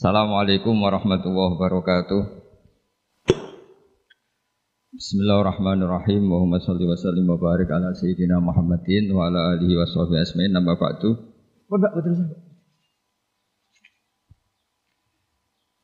Assalamualaikum 0.00 0.80
warahmatullahi 0.80 1.60
wabarakatuh. 1.60 2.22
Bismillahirrahmanirrahim. 4.96 6.24
Muhammad 6.24 6.64
sholli 6.64 6.88
wa 6.88 6.96
sallim 6.96 7.28
wa 7.28 7.36
barik 7.36 7.68
ala 7.68 7.92
sayyidina 7.92 8.40
Muhammadin 8.40 9.12
wa 9.12 9.28
ala 9.28 9.60
alihi 9.60 9.76
wa 9.76 9.84
sahbihi 9.84 10.24
asmain. 10.24 10.56
Nama 10.56 10.72
ba'du. 10.72 11.20
Mbak, 11.68 11.92
betul. 12.00 12.32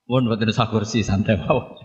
Mohon 0.08 0.24
betul 0.32 0.48
sah 0.56 0.72
kursi 0.72 1.04
santai 1.04 1.36
mawon. 1.36 1.76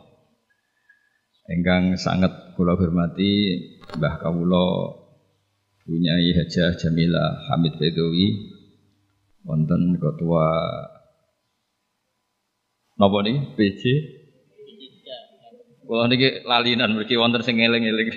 Enggang 1.52 2.00
sangat 2.00 2.56
kula 2.56 2.80
hormati 2.80 3.60
Mbah 4.00 4.24
Kawula 4.24 4.72
Bunyai 5.84 6.32
Hajah 6.32 6.80
Jamila 6.80 7.44
Hamid 7.52 7.76
Bedowi 7.76 8.56
wonten 9.44 10.00
ketua 10.00 10.48
Napa 13.02 13.18
niki? 13.26 13.58
PJ? 13.58 13.82
Kula 15.90 16.06
niki 16.06 16.46
lalinan 16.46 16.94
mriki 16.94 17.18
wonten 17.18 17.42
sing 17.42 17.58
eling-eling. 17.58 18.14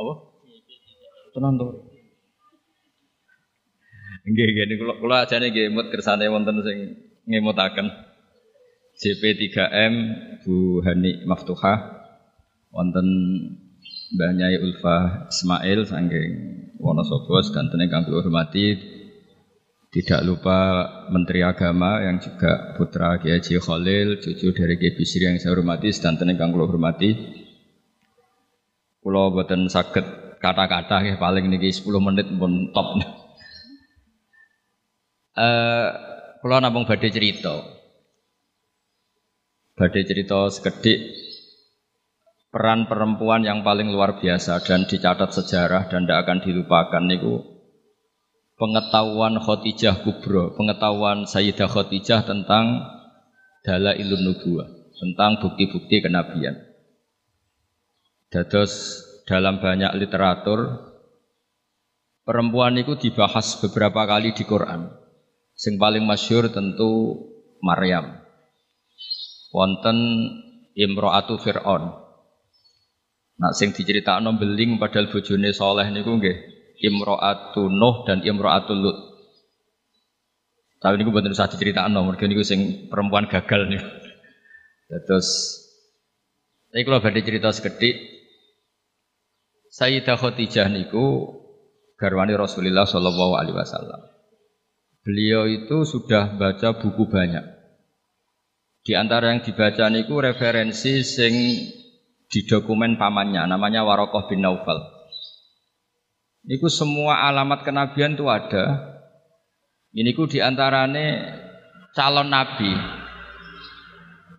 Apa? 0.00 0.12
Tenan 1.36 1.60
to. 1.60 1.66
Nggih 4.24 4.46
nggih 4.48 4.64
niku 4.64 4.82
kula 4.88 4.94
kula 4.96 5.16
ajane 5.28 5.52
nggih 5.52 5.68
emut 5.68 5.92
kersane 5.92 6.24
wonten 6.32 6.64
sing 6.64 6.78
ngemutaken. 7.28 7.92
JP3M 8.96 9.94
Bu 10.40 10.80
Hani 10.80 11.28
Maftuhah 11.28 11.78
wonten 12.72 13.06
Mbah 14.16 14.32
Nyai 14.32 14.56
Ulfa 14.56 15.28
Ismail 15.28 15.84
saking 15.84 16.32
Wonosobo 16.80 17.44
dan 17.44 17.68
kang 17.92 18.08
kula 18.08 18.24
hormati 18.24 18.99
tidak 19.90 20.22
lupa 20.22 20.58
Menteri 21.10 21.42
Agama 21.42 21.98
yang 21.98 22.22
juga 22.22 22.78
putra 22.78 23.18
Kiai 23.18 23.42
Haji 23.42 23.58
Khalil, 23.58 24.22
cucu 24.22 24.54
dari 24.54 24.78
Kiai 24.78 24.94
Bisri 24.94 25.26
yang 25.26 25.34
saya 25.42 25.58
hormati, 25.58 25.90
dan 25.90 26.14
kang 26.38 26.54
kula 26.54 26.70
hormati. 26.70 27.10
Kula 29.02 29.34
boten 29.34 29.66
saged 29.66 30.38
kata-kata 30.38 31.02
ya 31.02 31.18
paling 31.18 31.50
niki 31.50 31.74
10 31.74 31.90
menit 31.98 32.30
pun 32.30 32.70
top. 32.70 32.88
Eh 35.30 35.46
uh, 35.46 35.88
kula 36.42 36.58
namung 36.58 36.90
badhe 36.90 37.06
cerita. 37.06 37.62
Badhe 39.78 40.02
cerita 40.02 40.50
sekedik 40.50 41.00
peran 42.50 42.90
perempuan 42.90 43.46
yang 43.46 43.62
paling 43.62 43.94
luar 43.94 44.18
biasa 44.18 44.58
dan 44.66 44.90
dicatat 44.90 45.30
sejarah 45.30 45.86
dan 45.86 46.04
tidak 46.04 46.26
akan 46.26 46.38
dilupakan 46.42 47.02
niku 47.06 47.59
pengetahuan 48.60 49.40
Khadijah 49.40 50.04
Kubro, 50.04 50.52
pengetahuan 50.52 51.24
Sayyidah 51.24 51.64
Khadijah 51.64 52.28
tentang 52.28 52.84
dala 53.64 53.96
ilun 53.96 54.20
nubuah, 54.20 54.68
tentang 55.00 55.40
bukti-bukti 55.40 56.04
kenabian. 56.04 56.60
Dados 58.28 59.00
dalam 59.24 59.64
banyak 59.64 59.96
literatur 59.96 60.76
perempuan 62.28 62.76
itu 62.76 63.00
dibahas 63.00 63.56
beberapa 63.64 64.04
kali 64.04 64.36
di 64.36 64.44
Quran. 64.44 64.92
Sing 65.56 65.80
paling 65.80 66.04
masyur 66.04 66.52
tentu 66.52 67.16
Maryam. 67.64 68.20
Wonten 69.50 69.98
Imro'atu 70.76 71.40
Fir'aun. 71.42 71.90
Nah 73.40 73.52
sing 73.56 73.72
diceritakno 73.72 74.36
beling 74.36 74.76
padahal 74.76 75.08
bojone 75.10 75.50
soleh 75.50 75.88
niku 75.90 76.20
nggih 76.20 76.59
Imro'atu 76.80 77.68
Nuh 77.68 78.08
dan 78.08 78.24
Imro'atu 78.24 78.72
Lut. 78.72 78.98
Tapi 80.80 80.96
ini 80.96 81.04
gue 81.04 81.12
bener 81.12 81.36
usah 81.36 81.52
nomor, 81.92 82.16
ini 82.16 82.32
gue 82.32 82.46
sing 82.46 82.88
perempuan 82.88 83.28
gagal 83.28 83.68
nih. 83.68 83.84
Terus, 85.04 85.28
ini 86.72 86.82
kalau 86.88 87.04
berarti 87.04 87.20
cerita 87.20 87.52
sekedik, 87.52 87.96
Sayyidah 89.70 90.18
Khadijah 90.18 90.66
niku 90.66 91.36
garwani 91.94 92.34
Rasulullah 92.34 92.88
Shallallahu 92.88 93.38
Alaihi 93.38 93.54
Wasallam. 93.54 94.00
Beliau 95.04 95.46
itu 95.46 95.86
sudah 95.86 96.34
baca 96.34 96.74
buku 96.80 97.06
banyak. 97.06 97.44
Di 98.82 98.96
antara 98.96 99.30
yang 99.30 99.44
dibaca 99.44 99.86
niku 99.92 100.18
referensi 100.18 101.04
sing 101.04 101.34
di 102.26 102.40
dokumen 102.48 102.96
pamannya, 102.96 103.46
namanya 103.46 103.84
Warokoh 103.84 104.26
bin 104.26 104.42
Naufal. 104.42 104.99
Niku 106.40 106.72
semua 106.72 107.28
alamat 107.28 107.60
kenabian 107.64 108.16
itu 108.16 108.24
ada. 108.28 108.96
Ini 109.90 110.14
ku 110.14 110.24
diantarane 110.24 111.06
calon 111.92 112.30
nabi. 112.30 112.72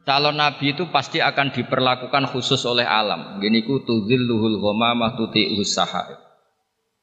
Calon 0.02 0.40
nabi 0.40 0.74
itu 0.74 0.90
pasti 0.90 1.22
akan 1.22 1.54
diperlakukan 1.54 2.32
khusus 2.32 2.64
oleh 2.66 2.88
alam. 2.88 3.38
Gini 3.38 3.62
ku 3.68 3.84
luhul 3.86 4.58
ghamamah 4.58 5.14
tuti 5.20 5.60
usaha. 5.60 6.10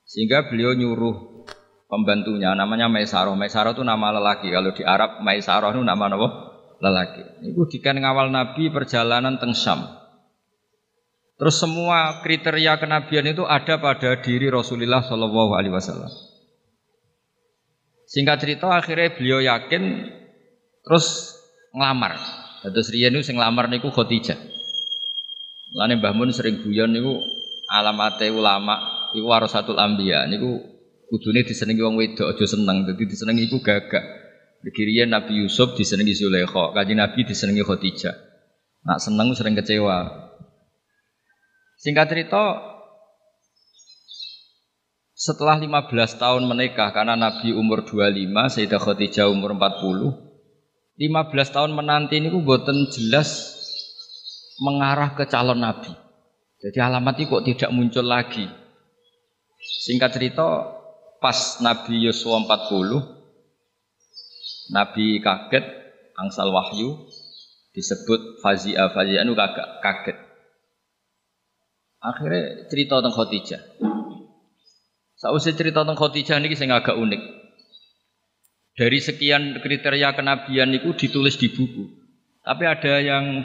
Sehingga 0.08 0.48
beliau 0.48 0.72
nyuruh 0.72 1.44
pembantunya 1.87 2.56
namanya 2.56 2.88
Maisaroh. 2.88 3.37
Maisaroh 3.37 3.76
itu 3.76 3.84
nama 3.84 4.10
lelaki. 4.16 4.48
Kalau 4.50 4.72
di 4.72 4.82
Arab 4.82 5.20
Maisaroh 5.20 5.76
itu 5.76 5.84
nama 5.84 6.08
apa? 6.08 6.28
Lelaki. 6.78 7.22
Niku 7.44 7.69
dikan 7.70 8.00
ngawal 8.00 8.31
nabi 8.31 8.70
perjalanan 8.70 9.37
teng 9.38 9.53
Syam. 9.54 9.97
Terus 11.38 11.54
semua 11.62 12.19
kriteria 12.26 12.82
kenabian 12.82 13.22
itu 13.31 13.47
ada 13.47 13.78
pada 13.78 14.19
diri 14.19 14.50
Rasulullah 14.50 15.06
Shallallahu 15.06 15.54
Alaihi 15.54 15.71
Wasallam. 15.71 16.10
Singkat 18.10 18.37
cerita 18.43 18.66
akhirnya 18.75 19.15
beliau 19.15 19.38
yakin 19.38 20.10
terus 20.82 21.38
ngelamar. 21.71 22.19
Terus 22.66 22.91
Rian 22.91 23.15
itu 23.15 23.31
ngelamar 23.31 23.71
niku 23.71 23.94
Khadijah. 23.94 24.34
Lane 25.78 26.03
Mbah 26.03 26.10
Mun 26.16 26.34
sering 26.34 26.59
guyon 26.59 26.91
niku 26.91 27.22
alamate 27.70 28.34
ulama 28.34 29.06
iku 29.15 29.28
warasatul 29.31 29.78
anbiya 29.78 30.26
niku 30.26 30.59
kudune 31.06 31.47
disenengi 31.47 31.84
wong 31.84 32.00
wedok 32.00 32.34
aja 32.34 32.44
seneng 32.50 32.82
dadi 32.82 33.06
disenengi 33.06 33.47
iku 33.47 33.62
gagak. 33.62 34.03
Dikirian 34.59 35.15
Nabi 35.15 35.47
Yusuf 35.47 35.78
disenengi 35.78 36.19
Zulaikha, 36.19 36.75
Kanjeng 36.75 36.99
Nabi 36.99 37.22
disenengi 37.22 37.62
Khadijah. 37.62 38.15
Nak 38.91 38.99
seneng 38.99 39.31
sering 39.38 39.55
kecewa. 39.55 40.27
Singkat 41.78 42.10
cerita, 42.10 42.58
setelah 45.14 45.62
15 45.62 45.94
tahun 46.18 46.42
menikah 46.50 46.90
karena 46.90 47.14
Nabi 47.14 47.54
umur 47.54 47.86
25, 47.86 48.50
Sayyidah 48.50 48.82
Khadijah 48.82 49.30
umur 49.30 49.54
40, 49.54 50.10
15 50.98 51.54
tahun 51.54 51.70
menanti 51.78 52.18
ini 52.18 52.34
buatan 52.34 52.90
jelas 52.90 53.54
mengarah 54.58 55.14
ke 55.14 55.22
calon 55.30 55.62
Nabi. 55.62 55.94
Jadi 56.58 56.82
alamat 56.82 57.14
itu 57.22 57.30
kok 57.30 57.46
tidak 57.46 57.70
muncul 57.70 58.02
lagi. 58.02 58.50
Singkat 59.62 60.18
cerita, 60.18 60.74
pas 61.22 61.62
Nabi 61.62 62.10
Yosua 62.10 62.42
40, 62.42 64.74
Nabi 64.74 65.22
kaget, 65.22 65.62
angsal 66.18 66.50
wahyu, 66.50 67.06
disebut 67.70 68.42
Fazia, 68.42 68.90
Fazia 68.90 69.22
itu 69.22 69.38
kaget. 69.78 70.27
Akhirnya 71.98 72.70
cerita 72.70 73.03
tentang 73.03 73.14
Khadijah. 73.14 73.62
Sausai 75.19 75.59
cerita 75.59 75.82
tentang 75.82 75.98
Khadijah 75.98 76.38
ini 76.38 76.54
saya 76.54 76.78
agak 76.78 76.94
unik. 76.94 77.22
Dari 78.78 78.98
sekian 79.03 79.59
kriteria 79.59 80.14
kenabian 80.14 80.70
itu 80.70 80.94
ditulis 80.94 81.34
di 81.34 81.50
buku. 81.50 81.91
Tapi 82.47 82.62
ada 82.62 83.03
yang 83.03 83.42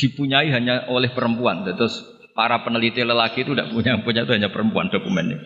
dipunyai 0.00 0.48
hanya 0.48 0.88
oleh 0.88 1.12
perempuan. 1.12 1.68
Terus 1.68 2.00
para 2.32 2.64
peneliti 2.64 3.04
lelaki 3.04 3.44
itu 3.44 3.52
tidak 3.52 3.68
punya, 3.68 4.00
punya 4.00 4.24
itu 4.24 4.32
hanya 4.32 4.48
perempuan 4.48 4.88
dokumennya. 4.88 5.36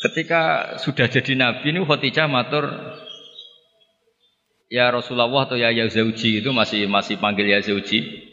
Ketika 0.00 0.74
sudah 0.80 1.12
jadi 1.12 1.36
nabi 1.36 1.76
ini 1.76 1.84
Khadijah 1.84 2.24
matur 2.24 2.72
ya 4.72 4.88
Rasulullah 4.88 5.28
atau 5.44 5.60
ya 5.60 5.68
Yazauji 5.68 6.40
itu 6.40 6.48
masih 6.56 6.88
masih 6.88 7.20
panggil 7.20 7.44
ya 7.52 7.60
Yazauji. 7.60 8.29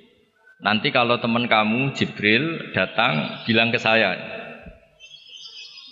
Nanti 0.57 0.89
kalau 0.89 1.21
teman 1.21 1.45
kamu 1.45 1.93
Jibril 1.93 2.73
datang 2.73 3.45
bilang 3.45 3.69
ke 3.69 3.77
saya. 3.77 4.17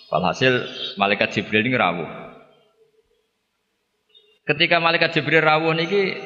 Walhasil 0.10 0.66
malaikat 0.98 1.38
Jibril 1.38 1.66
ini 1.66 1.78
rawuh. 1.78 2.10
Ketika 4.46 4.82
malaikat 4.82 5.14
Jibril 5.14 5.42
rawuh 5.42 5.74
niki 5.74 6.18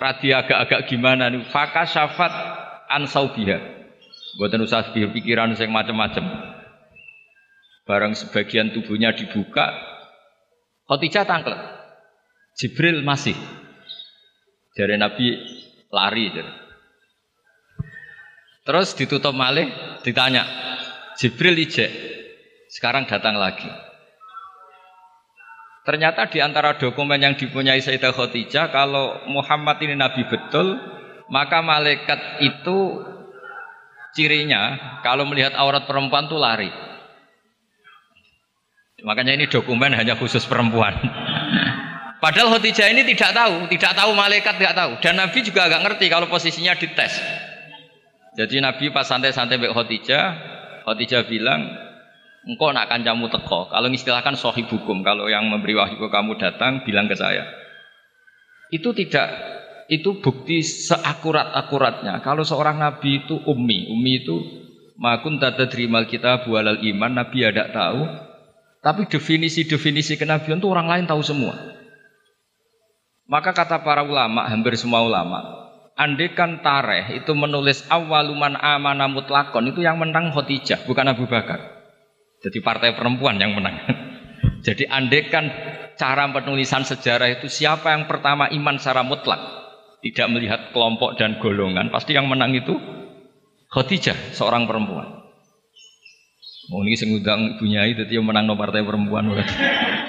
radi 0.00 0.32
agak-agak 0.32 0.88
gimana 0.88 1.28
nih? 1.28 1.44
Faka 1.48 1.84
syafat 1.84 2.32
ansaubiha. 2.88 3.76
Buatan 4.36 4.64
usah 4.64 4.92
pikiran 4.92 5.56
yang 5.56 5.72
macam-macam. 5.72 6.24
Barang 7.88 8.12
sebagian 8.12 8.74
tubuhnya 8.74 9.16
dibuka, 9.16 9.72
Khadijah 10.86 11.26
tangklet. 11.26 11.58
Jibril 12.56 13.02
masih. 13.02 13.34
Dari 14.76 15.00
Nabi 15.00 15.34
lari 15.96 16.28
jadi. 16.28 16.52
Terus 18.66 18.92
ditutup 18.98 19.32
malih, 19.32 19.70
ditanya, 20.02 20.44
Jibril 21.16 21.56
ijek, 21.64 21.88
sekarang 22.68 23.08
datang 23.08 23.40
lagi. 23.40 23.70
Ternyata 25.86 26.26
di 26.26 26.42
antara 26.42 26.74
dokumen 26.74 27.22
yang 27.22 27.38
dipunyai 27.38 27.78
Sayyidah 27.78 28.10
Khadijah 28.10 28.74
kalau 28.74 29.22
Muhammad 29.30 29.78
ini 29.86 29.94
nabi 29.94 30.26
betul, 30.26 30.82
maka 31.30 31.62
malaikat 31.62 32.42
itu 32.42 33.06
cirinya 34.18 34.98
kalau 35.06 35.22
melihat 35.30 35.54
aurat 35.54 35.86
perempuan 35.86 36.26
tuh 36.26 36.42
lari. 36.42 36.74
Makanya 39.06 39.38
ini 39.38 39.46
dokumen 39.46 39.94
hanya 39.94 40.18
khusus 40.18 40.42
perempuan. 40.42 40.98
Padahal 42.26 42.58
Khadijah 42.58 42.90
ini 42.90 43.06
tidak 43.06 43.38
tahu, 43.38 43.70
tidak 43.70 43.94
tahu 43.94 44.10
malaikat 44.18 44.58
tidak 44.58 44.74
tahu 44.74 44.98
dan 44.98 45.14
Nabi 45.14 45.46
juga 45.46 45.70
agak 45.70 45.86
ngerti 45.86 46.10
kalau 46.10 46.26
posisinya 46.26 46.74
dites. 46.74 47.22
Jadi 48.34 48.58
Nabi 48.58 48.90
pas 48.90 49.06
santai-santai 49.06 49.62
Mbak 49.62 49.70
Khadijah, 49.70 50.24
Khadijah 50.82 51.22
bilang, 51.30 51.70
engkau 52.42 52.74
nak 52.74 52.90
kancamu 52.90 53.30
teko. 53.30 53.70
Kalau 53.70 53.86
istilahkan 53.86 54.34
sohib 54.34 54.66
hukum, 54.66 55.06
kalau 55.06 55.30
yang 55.30 55.46
memberi 55.46 55.78
wahyu 55.78 56.02
ke 56.02 56.10
kamu 56.10 56.34
datang, 56.34 56.82
bilang 56.82 57.06
ke 57.06 57.14
saya. 57.14 57.46
Itu 58.74 58.90
tidak, 58.90 59.30
itu 59.86 60.18
bukti 60.18 60.66
seakurat-akuratnya. 60.66 62.26
Kalau 62.26 62.42
seorang 62.42 62.82
nabi 62.82 63.22
itu 63.22 63.38
ummi, 63.38 63.86
ummi 63.86 64.26
itu 64.26 64.36
makun 64.98 65.38
tata 65.38 65.70
terimal 65.70 66.10
kita 66.10 66.42
bualal 66.42 66.82
iman, 66.82 67.22
nabi 67.22 67.46
ada 67.46 67.70
tahu. 67.70 68.02
Tapi 68.82 69.06
definisi-definisi 69.06 70.18
kenabian 70.18 70.58
itu 70.58 70.66
orang 70.66 70.90
lain 70.90 71.06
tahu 71.06 71.22
semua. 71.22 71.75
Maka 73.26 73.50
kata 73.50 73.82
para 73.82 74.06
ulama, 74.06 74.46
hampir 74.46 74.78
semua 74.78 75.02
ulama, 75.02 75.42
andekan 75.98 76.62
tareh 76.62 77.18
itu 77.18 77.34
menulis 77.34 77.82
awaluman 77.90 78.54
amana 78.54 79.10
mutlakon 79.10 79.66
itu 79.74 79.82
yang 79.82 79.98
menang 79.98 80.30
Khadijah, 80.30 80.86
bukan 80.86 81.10
Abu 81.10 81.26
Bakar. 81.26 81.58
Jadi 82.46 82.62
partai 82.62 82.94
perempuan 82.94 83.34
yang 83.42 83.58
menang. 83.58 83.82
Jadi 84.66 84.86
andekan 84.86 85.50
cara 85.98 86.30
penulisan 86.30 86.86
sejarah 86.86 87.42
itu 87.42 87.50
siapa 87.50 87.98
yang 87.98 88.06
pertama 88.06 88.46
iman 88.46 88.78
secara 88.78 89.02
mutlak, 89.02 89.42
tidak 90.06 90.26
melihat 90.30 90.60
kelompok 90.70 91.18
dan 91.18 91.42
golongan, 91.42 91.90
pasti 91.90 92.14
yang 92.14 92.30
menang 92.30 92.54
itu 92.54 92.78
Khadijah, 93.74 94.38
seorang 94.38 94.70
perempuan. 94.70 95.26
Mau 96.70 96.82
ini 96.82 96.94
sing 96.94 97.10
ngundang 97.14 97.58
ibunya 97.58 97.86
itu 97.90 98.06
dia 98.06 98.22
menang 98.22 98.46
no 98.46 98.54
partai 98.54 98.86
perempuan. 98.86 99.34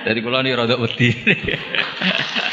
Jadi 0.05 0.19
kalau 0.21 0.41
ini 0.41 0.53
rada 0.53 0.77
wedi. 0.77 1.09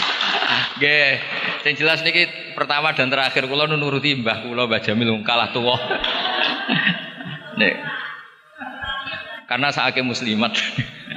Oke, 0.74 1.22
yang 1.62 1.74
jelas 1.78 2.02
niki 2.02 2.26
pertama 2.58 2.90
dan 2.98 3.06
terakhir 3.06 3.46
kula 3.46 3.70
nuruti 3.70 4.18
mbah 4.18 4.42
kula 4.42 4.66
Mbah 4.66 4.82
Jamil 4.82 5.22
kalah 5.22 5.54
tuwa. 5.54 5.78
Nih, 7.62 7.78
karena 9.46 9.70
saya 9.70 10.02
muslimat. 10.02 10.50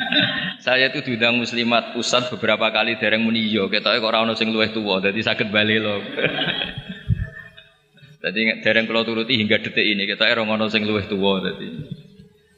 saya 0.65 0.93
itu 0.93 1.01
diundang 1.01 1.41
muslimat 1.41 1.97
pusat 1.97 2.29
beberapa 2.37 2.69
kali 2.69 3.01
dereng 3.01 3.25
muni 3.25 3.49
yo 3.49 3.65
iya, 3.65 3.81
ketoke 3.81 3.97
kok 3.97 4.09
ora 4.13 4.21
ono 4.21 4.37
sing 4.37 4.53
luwih 4.53 4.69
tuwa 4.69 5.01
dadi 5.01 5.25
saged 5.25 5.49
bali 5.49 5.81
lho. 5.81 5.95
Dadi 8.21 8.61
dereng 8.61 8.85
kula 8.85 9.01
turuti 9.07 9.41
hingga 9.41 9.57
detik 9.57 9.81
ini 9.81 10.05
ketoke 10.05 10.37
ora 10.37 10.45
ono 10.45 10.69
sing 10.69 10.85
luwih 10.85 11.09
tuwa 11.09 11.41
dadi. 11.41 11.65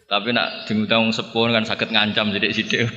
Tapi 0.10 0.36
nak 0.36 0.68
diundang 0.68 1.16
sepun 1.16 1.56
kan 1.56 1.63
sakit 1.63 1.96
ngancam 1.96 2.36
jadi 2.36 2.51
sithik. 2.51 2.92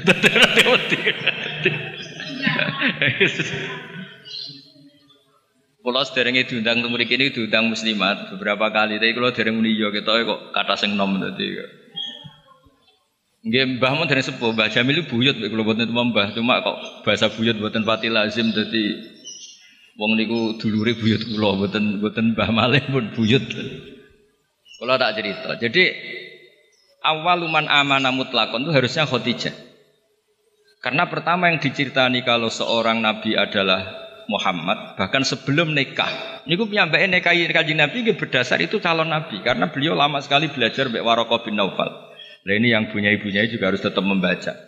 Kalau 5.83 6.03
sederenge 6.07 6.47
diundang 6.47 6.79
temu 6.79 6.95
ini 6.95 7.35
diundang 7.35 7.67
muslimat 7.67 8.31
beberapa 8.31 8.71
kali, 8.71 9.03
tapi 9.03 9.19
kalau 9.19 9.35
dereng 9.35 9.59
yo 9.67 9.67
iya, 9.67 9.89
ketoke 9.91 10.23
kok 10.23 10.41
kata 10.55 10.75
sing 10.79 10.95
nom 10.95 11.19
dadi. 11.19 11.59
Nggih 13.43 13.83
Mbah 13.83 13.99
mun 13.99 14.07
dari 14.07 14.23
sepuh, 14.23 14.55
Mbah 14.55 14.71
Jamil 14.71 15.03
buyut 15.11 15.35
kula 15.35 15.63
boten 15.67 15.91
Mbah, 15.91 16.39
cuma 16.39 16.63
kok 16.63 17.03
bahasa 17.03 17.27
buyut 17.35 17.59
boten 17.59 17.83
pati 17.83 18.07
lazim 18.07 18.55
dadi 18.55 18.95
wong 19.99 20.15
niku 20.15 20.63
dulure 20.63 20.95
buyut 20.95 21.27
kula 21.27 21.59
boten 21.59 21.99
boten 21.99 22.39
Mbah 22.39 22.51
Malih 22.55 22.87
pun 22.87 23.11
buyut. 23.19 23.43
Kula 24.79 24.95
tak 25.03 25.19
cerita. 25.19 25.59
Jadi 25.59 25.83
awal 27.03 27.43
luman 27.43 27.67
amana 27.67 28.15
mutlakon 28.15 28.63
itu 28.63 28.71
harusnya 28.71 29.03
Khadijah. 29.03 29.72
Karena 30.83 31.07
pertama 31.07 31.47
yang 31.47 31.63
diceritani 31.63 32.27
kalau 32.27 32.51
seorang 32.51 32.99
nabi 32.99 33.39
adalah 33.39 34.03
Muhammad, 34.27 34.99
bahkan 34.99 35.23
sebelum 35.23 35.71
nikah. 35.71 36.43
Niku 36.43 36.67
piyambake 36.67 37.07
nikahi 37.07 37.47
kanjeng 37.55 37.79
Nabi 37.79 38.03
berdasar 38.19 38.59
itu 38.59 38.83
calon 38.83 39.07
nabi 39.07 39.39
karena 39.47 39.71
beliau 39.71 39.95
lama 39.95 40.19
sekali 40.19 40.51
belajar 40.51 40.91
mbek 40.91 41.07
Waraqah 41.07 41.47
bin 41.47 41.55
Naufal. 41.55 41.91
Nah 42.43 42.55
ini 42.59 42.75
yang 42.75 42.91
punya 42.91 43.15
ibunya 43.15 43.47
juga 43.47 43.71
harus 43.71 43.79
tetap 43.79 44.03
membaca. 44.03 44.59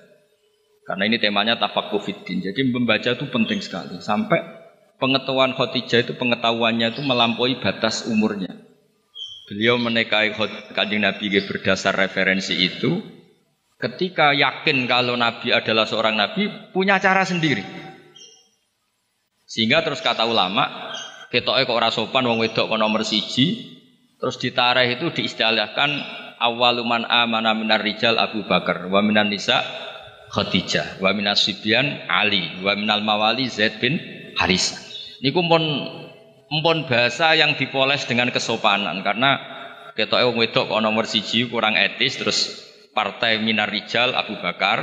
Karena 0.85 1.03
ini 1.09 1.19
temanya 1.19 1.59
tafakuh 1.59 1.99
fiddin. 1.99 2.45
Jadi 2.45 2.63
membaca 2.71 3.11
itu 3.11 3.27
penting 3.27 3.59
sekali. 3.59 3.99
Sampai 3.99 4.39
pengetahuan 5.03 5.57
Khadijah 5.57 6.07
itu 6.07 6.13
pengetahuannya 6.15 6.95
itu 6.95 7.03
melampaui 7.03 7.59
batas 7.59 8.07
umurnya. 8.07 8.55
Beliau 9.51 9.81
menikahi 9.81 10.37
kanjeng 10.77 11.03
Nabi 11.03 11.43
berdasar 11.43 11.97
referensi 11.97 12.55
itu. 12.55 13.03
Ketika 13.85 14.33
yakin 14.33 14.89
kalau 14.89 15.13
Nabi 15.13 15.53
adalah 15.53 15.85
seorang 15.85 16.17
Nabi, 16.17 16.73
punya 16.73 16.97
cara 16.97 17.21
sendiri. 17.29 17.61
Sehingga 19.45 19.85
terus 19.85 20.01
kata 20.01 20.25
ulama, 20.25 20.89
ketoknya 21.29 21.69
kok 21.69 21.83
rasopan, 21.85 22.25
wong 22.25 22.41
wedok 22.41 22.73
kok 22.73 22.81
nomor 22.81 23.05
siji, 23.05 23.77
terus 24.17 24.41
ditareh 24.41 24.97
itu 24.97 25.13
diistilahkan 25.13 25.91
awaluman 26.41 27.05
amana 27.05 27.53
minar 27.53 27.85
rijal 27.85 28.17
Abu 28.17 28.45
Bakar 28.49 28.89
wa 28.89 29.05
minan 29.05 29.29
nisa 29.29 29.61
Khadijah 30.33 30.99
wa 30.99 31.13
minas 31.13 31.45
sibyan 31.45 32.09
Ali 32.11 32.65
wa 32.65 32.75
minal 32.75 33.05
mawali 33.05 33.47
Zaid 33.47 33.79
bin 33.79 34.01
Harisa 34.35 34.81
niku 35.23 35.45
pun 35.47 35.63
empun 36.51 36.89
bahasa 36.89 37.33
yang 37.39 37.57
dipoles 37.57 38.05
dengan 38.05 38.29
kesopanan 38.29 39.01
karena 39.07 39.41
ketoke 39.95 40.25
wong 40.27 40.37
wedok 40.41 40.73
kok 40.73 40.83
nomor 40.83 41.07
siji 41.07 41.47
kurang 41.47 41.79
etis 41.79 42.19
terus 42.19 42.39
partai 42.95 43.43
minar 43.43 43.69
rijal 43.69 44.15
Abu 44.15 44.39
Bakar 44.39 44.79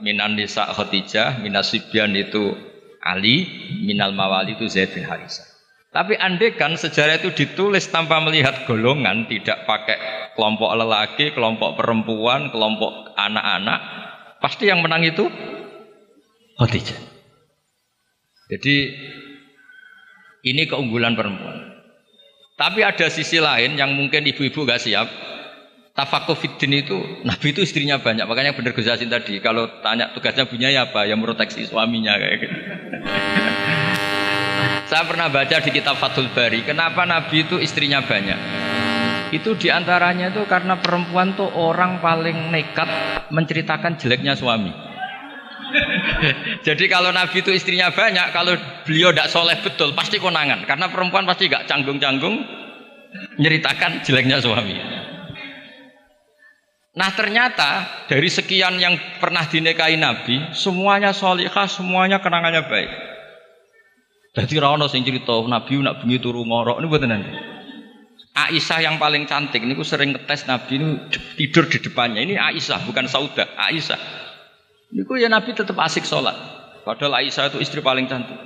minan 0.00 0.34
nisa 0.34 0.66
Khadijah 0.72 1.38
minas 1.44 1.70
sibyan 1.70 2.16
itu 2.16 2.56
Ali 3.00 3.44
minal 3.84 4.16
mawali 4.16 4.56
itu 4.56 4.66
Zaid 4.66 4.96
bin 4.96 5.04
Harisa 5.04 5.50
tapi 5.90 6.14
andekan 6.14 6.78
sejarah 6.78 7.18
itu 7.18 7.34
ditulis 7.34 7.90
tanpa 7.90 8.22
melihat 8.22 8.62
golongan, 8.62 9.26
tidak 9.26 9.66
pakai 9.66 9.98
kelompok 10.38 10.70
lelaki, 10.78 11.34
kelompok 11.34 11.74
perempuan, 11.74 12.54
kelompok 12.54 13.10
anak-anak, 13.18 13.78
pasti 14.38 14.70
yang 14.70 14.86
menang 14.86 15.02
itu 15.02 15.26
Khadijah. 16.62 17.00
Jadi 18.54 18.76
ini 20.46 20.62
keunggulan 20.70 21.18
perempuan. 21.18 21.74
Tapi 22.54 22.86
ada 22.86 23.10
sisi 23.10 23.42
lain 23.42 23.74
yang 23.74 23.90
mungkin 23.96 24.22
ibu-ibu 24.30 24.62
gak 24.68 24.84
siap. 24.84 25.08
Tafakuh 26.00 26.32
fiddin 26.32 26.80
itu, 26.80 26.96
Nabi 27.28 27.52
itu 27.52 27.60
istrinya 27.60 28.00
banyak. 28.00 28.24
Makanya 28.24 28.56
benar 28.56 28.72
Gus 28.72 28.88
tadi, 28.88 29.36
kalau 29.44 29.68
tanya 29.84 30.08
tugasnya 30.16 30.48
punya 30.48 30.72
ya 30.72 30.88
apa? 30.88 31.04
Yang 31.04 31.28
proteksi 31.28 31.68
suaminya 31.68 32.16
kayak 32.16 32.36
gitu. 32.40 32.56
Saya 34.88 35.04
pernah 35.04 35.28
baca 35.28 35.60
di 35.60 35.68
kitab 35.68 36.00
Fathul 36.00 36.32
Bari, 36.32 36.64
kenapa 36.64 37.04
Nabi 37.04 37.44
itu 37.44 37.60
istrinya 37.60 38.00
banyak? 38.00 38.40
Itu 39.28 39.60
di 39.60 39.68
antaranya 39.68 40.32
itu 40.32 40.48
karena 40.48 40.80
perempuan 40.80 41.36
tuh 41.36 41.52
orang 41.52 42.00
paling 42.00 42.48
nekat 42.48 42.88
menceritakan 43.28 44.00
jeleknya 44.00 44.40
suami. 44.40 44.72
Jadi 46.66 46.88
kalau 46.88 47.12
Nabi 47.12 47.44
itu 47.44 47.52
istrinya 47.52 47.92
banyak, 47.92 48.32
kalau 48.32 48.56
beliau 48.88 49.12
tidak 49.12 49.28
soleh 49.28 49.60
betul, 49.60 49.92
pasti 49.92 50.16
konangan. 50.16 50.64
Karena 50.64 50.88
perempuan 50.88 51.28
pasti 51.28 51.52
gak 51.52 51.68
canggung-canggung 51.68 52.40
menceritakan 53.36 54.00
jeleknya 54.00 54.40
suami. 54.40 54.99
Nah 56.90 57.10
ternyata 57.14 57.86
dari 58.10 58.26
sekian 58.26 58.74
yang 58.82 58.98
pernah 59.22 59.46
dinikahi 59.46 59.94
Nabi, 59.94 60.50
semuanya 60.50 61.14
solihah, 61.14 61.70
semuanya 61.70 62.18
kenangannya 62.18 62.66
baik. 62.66 62.90
Jadi 64.34 64.58
ora 64.62 64.74
sing 64.86 65.06
cerita 65.06 65.42
Nabi 65.42 65.82
nak 65.82 66.02
bengi 66.02 66.18
turu 66.22 66.42
ngorok 66.46 66.78
ini 66.82 66.86
buat 66.86 67.02
nanti. 67.06 67.30
Aisyah 68.30 68.78
yang 68.86 68.96
paling 69.02 69.26
cantik 69.26 69.58
ini 69.58 69.74
sering 69.82 70.14
ngetes 70.14 70.46
Nabi 70.46 70.78
ini 70.78 70.86
tidur 71.34 71.66
di 71.66 71.82
depannya. 71.82 72.22
Ini 72.22 72.38
Aisyah 72.38 72.86
bukan 72.86 73.10
Sauda, 73.10 73.42
Aisyah. 73.58 73.98
Ini 74.94 75.02
ya 75.18 75.26
Nabi 75.30 75.50
tetap 75.50 75.74
asik 75.82 76.06
sholat. 76.06 76.34
Padahal 76.86 77.22
Aisyah 77.22 77.50
itu 77.50 77.58
istri 77.58 77.82
paling 77.82 78.06
cantik. 78.06 78.38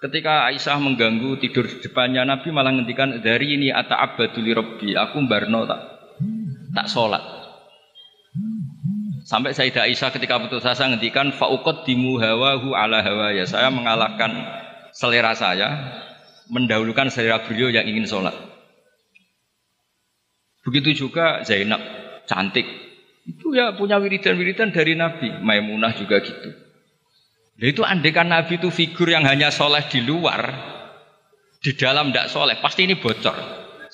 Ketika 0.00 0.48
Aisyah 0.48 0.80
mengganggu 0.80 1.40
tidur 1.44 1.68
di 1.68 1.80
depannya 1.80 2.24
Nabi 2.24 2.48
malah 2.52 2.72
ngendikan 2.72 3.20
dari 3.20 3.56
ini 3.56 3.68
ata 3.68 4.00
abaduli 4.00 4.52
robbi 4.56 4.96
aku 4.96 5.20
barno 5.28 5.68
tak 5.68 5.80
tak 6.72 6.88
sholat. 6.88 7.35
Sampai 9.26 9.58
Sayyidah 9.58 9.90
Aisyah 9.90 10.14
ketika 10.14 10.38
putus 10.38 10.62
asa 10.62 10.86
ngendikan 10.86 11.34
faukot 11.34 11.82
dimu 11.82 12.22
hawahu 12.22 12.78
ala 12.78 13.02
hawa 13.02 13.34
ya 13.34 13.42
saya 13.42 13.74
mengalahkan 13.74 14.30
selera 14.94 15.34
saya 15.34 15.98
mendahulukan 16.46 17.10
selera 17.10 17.42
beliau 17.42 17.74
yang 17.74 17.90
ingin 17.90 18.06
sholat. 18.06 18.38
Begitu 20.62 21.06
juga 21.06 21.42
Zainab, 21.42 21.82
cantik. 22.30 22.66
Itu 23.26 23.50
ya 23.50 23.74
punya 23.74 23.98
wiridan-wiridan 23.98 24.70
dari 24.70 24.94
Nabi. 24.94 25.42
Maimunah 25.42 25.98
juga 25.98 26.22
gitu. 26.22 26.50
Nah, 27.58 27.66
itu 27.66 27.82
andekan 27.82 28.30
Nabi 28.30 28.62
itu 28.62 28.70
figur 28.70 29.10
yang 29.10 29.26
hanya 29.26 29.50
soleh 29.50 29.82
di 29.90 30.06
luar, 30.06 30.42
di 31.58 31.74
dalam 31.74 32.14
tidak 32.14 32.30
soleh, 32.30 32.62
pasti 32.62 32.86
ini 32.86 32.94
bocor. 32.94 33.34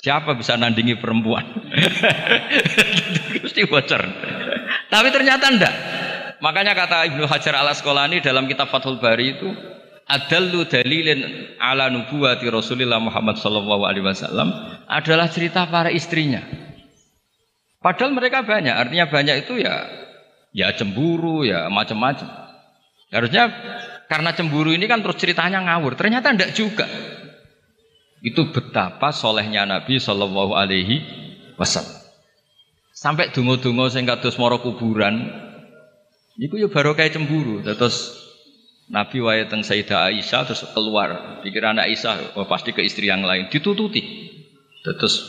Siapa 0.03 0.35
bisa 0.35 0.59
nandingi 0.59 0.99
perempuan? 0.99 1.47
Pasti 3.47 3.63
bocor. 3.71 4.03
Tapi 4.93 5.09
ternyata 5.09 5.49
enggak. 5.49 5.75
Makanya 6.45 6.77
kata 6.77 7.09
Ibnu 7.09 7.25
Hajar 7.25 7.57
al 7.57 7.73
Asqalani 7.73 8.21
dalam 8.21 8.45
kitab 8.45 8.69
Fathul 8.69 9.01
Bari 9.01 9.41
itu 9.41 9.49
adallu 10.05 10.69
dalilin 10.69 11.25
ala 11.57 11.89
nubuwati 11.89 12.45
Rasulullah 12.53 13.01
Muhammad 13.01 13.41
sallallahu 13.41 13.89
alaihi 13.89 14.05
wasallam 14.05 14.53
adalah 14.85 15.33
cerita 15.33 15.65
para 15.65 15.89
istrinya. 15.89 16.45
Padahal 17.81 18.13
mereka 18.13 18.45
banyak, 18.45 18.75
artinya 18.75 19.09
banyak 19.09 19.49
itu 19.49 19.65
ya 19.65 19.89
ya 20.53 20.69
cemburu, 20.77 21.49
ya 21.49 21.73
macam-macam. 21.73 22.29
Harusnya 23.09 23.49
karena 24.13 24.37
cemburu 24.37 24.77
ini 24.77 24.85
kan 24.85 25.01
terus 25.01 25.17
ceritanya 25.17 25.65
ngawur. 25.65 25.97
Ternyata 25.97 26.37
enggak 26.37 26.53
juga. 26.53 26.85
Itu 28.21 28.53
betapa 28.53 29.11
solehnya 29.11 29.65
Nabi 29.65 29.99
Shallallahu 29.99 30.53
Alaihi 30.53 30.97
Wasallam. 31.59 32.02
Sampai 33.03 33.35
dungo-dungo 33.35 33.91
sing 33.91 34.07
kados 34.07 34.39
moro 34.39 34.63
kuburan, 34.63 35.27
Iku 36.41 36.57
ya 36.57 36.69
baru 36.73 36.97
kayak 36.97 37.13
cemburu. 37.13 37.61
Terus 37.61 38.17
Nabi 38.89 39.21
wae 39.21 39.45
teng 39.49 39.61
Sayyidah 39.61 40.09
Aisyah 40.09 40.49
terus 40.49 40.65
keluar. 40.73 41.41
Pikir 41.45 41.61
anak 41.61 41.93
Aisyah 41.93 42.37
oh, 42.41 42.49
pasti 42.49 42.73
ke 42.73 42.81
istri 42.81 43.13
yang 43.13 43.21
lain 43.25 43.53
ditututi. 43.53 44.01
Terus 44.81 45.29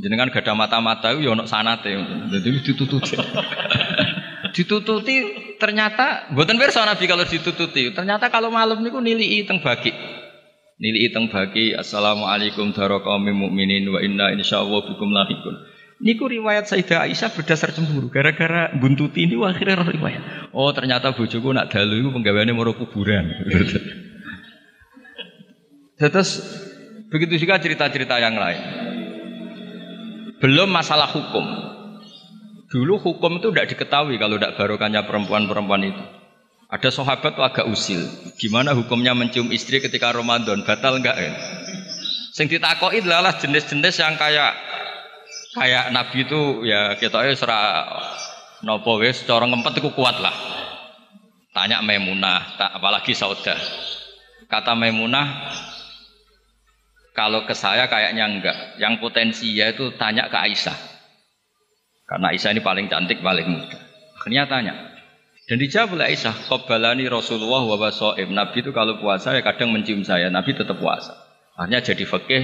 jenengan 0.00 0.28
gak 0.28 0.44
ada 0.44 0.52
mata-mata 0.52 1.16
yo 1.16 1.32
ono 1.32 1.48
sanate. 1.48 1.96
Jadi 2.30 2.48
ditututi. 2.60 3.16
ditututi 4.56 5.14
ternyata 5.56 6.28
buatan 6.36 6.60
pirsa 6.60 6.84
Nabi 6.84 7.04
kalau 7.08 7.24
ditututi. 7.24 7.96
Ternyata 7.96 8.28
kalau 8.28 8.52
malam 8.52 8.84
niku 8.84 9.00
nilii 9.00 9.48
teng 9.48 9.64
bagi. 9.64 9.92
Nilii 10.80 11.12
teng 11.12 11.32
bagi 11.32 11.72
Assalamualaikum 11.76 12.76
warahmatullahi 12.76 13.36
mukminin 13.36 13.88
wa 13.88 14.00
inna 14.04 14.36
insyaallah 14.36 14.84
bikum 14.84 15.12
lahiqun. 15.12 15.79
Niku 16.00 16.32
riwayat 16.32 16.64
Sayyidah 16.64 17.04
Aisyah 17.04 17.28
berdasar 17.36 17.76
cemburu 17.76 18.08
gara-gara 18.08 18.72
buntuti 18.72 19.28
ini 19.28 19.36
akhirnya 19.36 19.84
roh 19.84 19.88
riwayat. 19.92 20.48
Oh 20.56 20.72
ternyata 20.72 21.12
bojoku 21.12 21.52
nak 21.52 21.68
dalu 21.68 22.00
itu 22.00 22.08
penggawaannya 22.08 22.56
mau 22.56 22.64
kuburan. 22.72 23.28
Terus 26.00 26.40
begitu 27.12 27.44
juga 27.44 27.60
cerita-cerita 27.60 28.16
yang 28.16 28.40
lain. 28.40 28.62
Belum 30.40 30.72
masalah 30.72 31.12
hukum. 31.12 31.44
Dulu 32.72 32.96
hukum 32.96 33.36
itu 33.36 33.52
tidak 33.52 33.76
diketahui 33.76 34.16
kalau 34.16 34.40
tidak 34.40 34.56
barokahnya 34.56 35.04
perempuan-perempuan 35.04 35.84
itu. 35.84 36.04
Ada 36.72 36.96
sahabat 36.96 37.36
tuh 37.36 37.44
agak 37.44 37.68
usil. 37.68 38.00
Gimana 38.40 38.72
hukumnya 38.72 39.12
mencium 39.12 39.52
istri 39.52 39.84
ketika 39.84 40.16
Ramadan? 40.16 40.64
Batal 40.64 40.96
enggak 40.96 41.20
ya? 41.20 41.36
Sing 42.32 42.48
ditakoi 42.48 43.04
adalah 43.04 43.36
jenis-jenis 43.36 44.00
yang 44.00 44.16
kayak 44.16 44.70
kayak 45.56 45.90
Nabi 45.90 46.18
itu 46.26 46.62
ya 46.66 46.94
kita 46.94 47.26
ya 47.26 47.34
serah 47.34 47.66
nopo 48.62 49.00
wes 49.00 49.24
cara 49.24 49.46
itu 49.48 49.90
kuat 49.94 50.20
lah. 50.20 50.34
Tanya 51.50 51.82
Maimunah, 51.82 52.54
tak 52.54 52.78
apalagi 52.78 53.10
Saudah. 53.10 53.58
Kata 54.46 54.78
Maimunah, 54.78 55.50
kalau 57.10 57.42
ke 57.42 57.58
saya 57.58 57.90
kayaknya 57.90 58.30
enggak. 58.30 58.56
Yang 58.78 59.02
potensi 59.02 59.50
ya 59.50 59.74
itu 59.74 59.90
tanya 59.98 60.30
ke 60.30 60.38
Aisyah. 60.38 60.78
Karena 62.06 62.30
Aisyah 62.30 62.54
ini 62.54 62.62
paling 62.62 62.86
cantik, 62.86 63.18
paling 63.18 63.50
muda. 63.50 63.78
Akhirnya 64.14 64.46
tanya. 64.46 64.74
Dan 65.50 65.58
dijawab 65.58 65.98
oleh 65.98 66.14
Aisyah, 66.14 66.46
Qabalani 66.46 67.10
Rasulullah 67.10 67.66
wa 67.66 67.90
Nabi 68.30 68.56
itu 68.62 68.70
kalau 68.70 69.02
puasa 69.02 69.34
ya 69.34 69.42
kadang 69.42 69.74
mencium 69.74 70.06
saya, 70.06 70.30
Nabi 70.30 70.54
tetap 70.54 70.78
puasa. 70.78 71.18
Akhirnya 71.58 71.82
jadi 71.82 72.06
fakih 72.06 72.42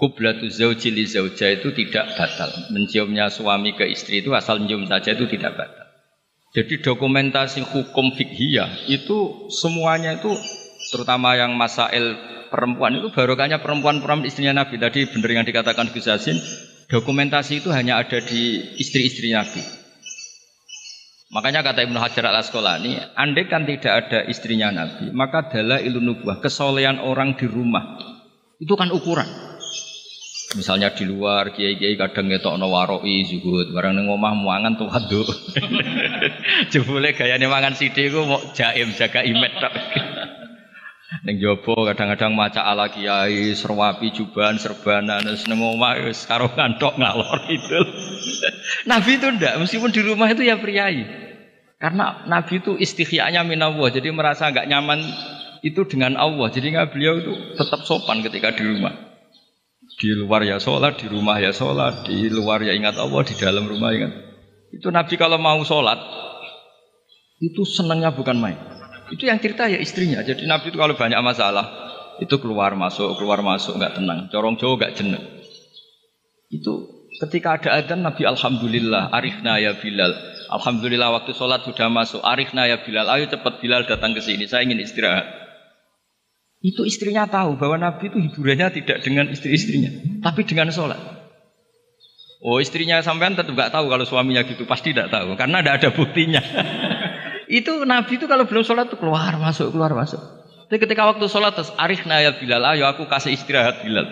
Kublatu 0.00 0.48
zauji 0.48 0.88
li 0.96 1.04
zauja 1.04 1.52
itu 1.52 1.76
tidak 1.76 2.16
batal. 2.16 2.48
Menciumnya 2.72 3.28
suami 3.28 3.76
ke 3.76 3.84
istri 3.84 4.24
itu 4.24 4.32
asal 4.32 4.56
mencium 4.56 4.88
saja 4.88 5.12
itu 5.12 5.28
tidak 5.28 5.60
batal. 5.60 5.86
Jadi 6.56 6.80
dokumentasi 6.80 7.60
hukum 7.62 8.16
fikhiyah 8.16 8.88
itu 8.88 9.46
semuanya 9.52 10.16
itu 10.16 10.32
terutama 10.88 11.36
yang 11.36 11.52
masail 11.52 12.16
perempuan 12.48 12.96
itu 12.96 13.12
barokahnya 13.12 13.60
perempuan-perempuan 13.60 14.24
istrinya 14.24 14.64
Nabi. 14.64 14.80
Tadi 14.80 15.04
benar 15.12 15.30
yang 15.30 15.46
dikatakan 15.46 15.92
Gus 15.92 16.08
Yasin, 16.08 16.40
dokumentasi 16.88 17.60
itu 17.60 17.68
hanya 17.70 18.00
ada 18.00 18.18
di 18.24 18.72
istri-istri 18.80 19.30
Nabi. 19.36 19.62
Makanya 21.30 21.62
kata 21.62 21.86
Ibnu 21.86 21.94
Hajar 22.02 22.26
al 22.26 22.42
Asqalani, 22.42 22.98
andai 23.14 23.46
kan 23.46 23.62
tidak 23.62 23.92
ada 24.08 24.26
istrinya 24.26 24.74
Nabi, 24.74 25.14
maka 25.14 25.46
adalah 25.46 25.78
ilmu 25.78 26.02
nubuah, 26.02 26.42
kesolehan 26.42 26.98
orang 26.98 27.38
di 27.38 27.46
rumah. 27.46 28.00
Itu 28.58 28.74
kan 28.74 28.90
ukuran. 28.90 29.49
Misalnya 30.50 30.90
di 30.90 31.06
luar 31.06 31.54
kiai-kiai 31.54 31.94
kadang 31.94 32.26
ngetok 32.26 32.58
no 32.58 32.74
waroi 32.74 33.22
zuhud, 33.22 33.70
barang 33.70 33.94
neng 33.94 34.10
omah 34.10 34.34
muangan 34.34 34.74
tuh 34.74 34.90
hadu. 34.90 35.22
Jebule 36.74 37.14
gayane 37.14 37.46
mangan 37.46 37.78
sithik 37.78 38.10
iku 38.10 38.26
mau 38.26 38.42
jaim 38.50 38.90
jaga 38.98 39.22
imet. 39.22 39.54
Neng 41.26 41.42
jopo 41.42 41.74
kadang-kadang 41.86 42.34
maca 42.38 42.62
ala 42.66 42.86
kiai, 42.86 43.50
serwapi 43.54 44.14
juban, 44.14 44.58
serbanan, 44.62 45.26
terus 45.26 45.46
neng 45.50 45.58
omah 45.58 46.06
wis 46.06 46.22
karo 46.26 46.50
ngalor 46.54 47.46
itu. 47.50 47.80
Nabi 48.90 49.18
itu 49.18 49.26
ndak, 49.26 49.58
meskipun 49.58 49.90
di 49.90 50.02
rumah 50.06 50.30
itu 50.30 50.46
ya 50.46 50.58
priai. 50.58 51.06
Karena 51.82 52.26
Nabi 52.30 52.62
itu 52.62 52.78
istihyanya 52.78 53.42
minallah, 53.42 53.90
jadi 53.90 54.10
merasa 54.14 54.50
nggak 54.50 54.70
nyaman 54.70 55.02
itu 55.66 55.82
dengan 55.86 56.14
Allah. 56.14 56.46
Jadi 56.50 56.78
nggak 56.78 56.90
beliau 56.94 57.14
itu 57.18 57.32
tetap 57.58 57.82
sopan 57.86 58.22
ketika 58.22 58.54
di 58.54 58.62
rumah. 58.66 59.09
Di 60.00 60.16
luar 60.16 60.40
ya 60.48 60.56
sholat, 60.56 60.96
di 60.96 61.12
rumah 61.12 61.36
ya 61.36 61.52
sholat, 61.52 62.08
di 62.08 62.32
luar 62.32 62.64
ya 62.64 62.72
ingat 62.72 62.96
Allah, 62.96 63.20
di 63.20 63.36
dalam 63.36 63.68
rumah 63.68 63.92
ingat. 63.92 64.12
Itu 64.72 64.88
Nabi 64.88 65.20
kalau 65.20 65.36
mau 65.36 65.60
sholat, 65.60 66.00
itu 67.36 67.68
senangnya 67.68 68.08
bukan 68.08 68.40
main. 68.40 68.56
Itu 69.12 69.28
yang 69.28 69.36
cerita 69.44 69.68
ya 69.68 69.76
istrinya. 69.76 70.24
Jadi 70.24 70.48
Nabi 70.48 70.72
itu 70.72 70.80
kalau 70.80 70.96
banyak 70.96 71.20
masalah, 71.20 71.68
itu 72.16 72.32
keluar 72.40 72.72
masuk, 72.76 73.12
keluar 73.20 73.44
masuk, 73.44 73.76
nggak 73.76 74.00
tenang. 74.00 74.32
Corong 74.32 74.56
jauh 74.56 74.80
nggak 74.80 74.96
jenuh. 74.96 75.20
Itu 76.48 77.04
ketika 77.20 77.60
ada 77.60 77.84
adzan 77.84 78.00
Nabi 78.00 78.24
Alhamdulillah, 78.24 79.12
arifna 79.12 79.60
ya 79.60 79.76
Bilal. 79.76 80.16
Alhamdulillah 80.48 81.12
waktu 81.12 81.36
sholat 81.36 81.64
sudah 81.68 81.92
masuk, 81.92 82.24
arifna 82.24 82.64
ya 82.64 82.80
Bilal. 82.80 83.04
Ayo 83.08 83.28
cepat 83.28 83.60
Bilal 83.60 83.84
datang 83.84 84.16
ke 84.16 84.24
sini, 84.24 84.48
saya 84.48 84.64
ingin 84.64 84.80
istirahat. 84.80 85.39
Itu 86.60 86.84
istrinya 86.84 87.24
tahu 87.24 87.56
bahwa 87.56 87.80
Nabi 87.80 88.12
itu 88.12 88.20
hiburannya 88.20 88.68
tidak 88.68 89.00
dengan 89.00 89.32
istri-istrinya, 89.32 90.20
tapi 90.20 90.44
dengan 90.44 90.68
sholat. 90.68 91.00
Oh 92.44 92.60
istrinya 92.60 93.00
sampean 93.00 93.32
tetap 93.32 93.52
nggak 93.52 93.72
tahu 93.72 93.88
kalau 93.88 94.04
suaminya 94.04 94.44
gitu, 94.44 94.68
pasti 94.68 94.92
tidak 94.92 95.08
tahu 95.08 95.40
karena 95.40 95.64
tidak 95.64 95.74
ada 95.80 95.88
buktinya. 95.96 96.40
itu 97.60 97.72
Nabi 97.88 98.20
itu 98.20 98.28
kalau 98.28 98.44
belum 98.44 98.60
sholat 98.60 98.92
tuh 98.92 99.00
keluar 99.00 99.40
masuk 99.40 99.72
keluar 99.72 99.96
masuk. 99.96 100.20
Tapi 100.68 100.78
ketika 100.84 101.08
waktu 101.08 101.24
sholat 101.26 101.56
terus 101.56 101.72
arif 101.80 102.04
ya 102.04 102.30
Bilal, 102.36 102.62
ayo 102.76 102.86
aku 102.92 103.08
kasih 103.08 103.34
istirahat 103.34 103.80
Bilal. 103.80 104.06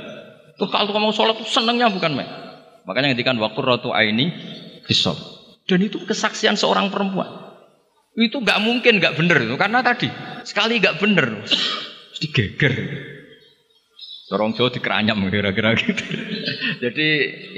Tuh 0.56 0.72
kalau 0.72 0.90
kamu 0.90 1.12
sholat 1.12 1.36
tuh 1.36 1.46
senangnya 1.46 1.92
bukan 1.92 2.16
main. 2.16 2.26
Makanya 2.88 3.12
ngedikan 3.12 3.36
waktu 3.38 3.60
rotu 3.60 3.92
aini 3.92 4.32
bisop. 4.88 5.20
Dan 5.68 5.84
itu 5.84 6.00
kesaksian 6.02 6.56
seorang 6.56 6.88
perempuan. 6.88 7.28
Itu 8.16 8.40
nggak 8.40 8.58
mungkin 8.64 8.98
nggak 8.98 9.14
bener 9.20 9.38
itu 9.44 9.54
karena 9.60 9.84
tadi 9.84 10.08
sekali 10.42 10.80
nggak 10.80 10.96
bener 10.98 11.46
Mesti 12.18 12.34
geger. 12.34 12.74
Dorong 14.26 14.50
Jawa 14.58 14.74
dikeranyam 14.74 15.22
kira-kira 15.30 15.78
gitu. 15.78 16.02
Jadi 16.82 17.08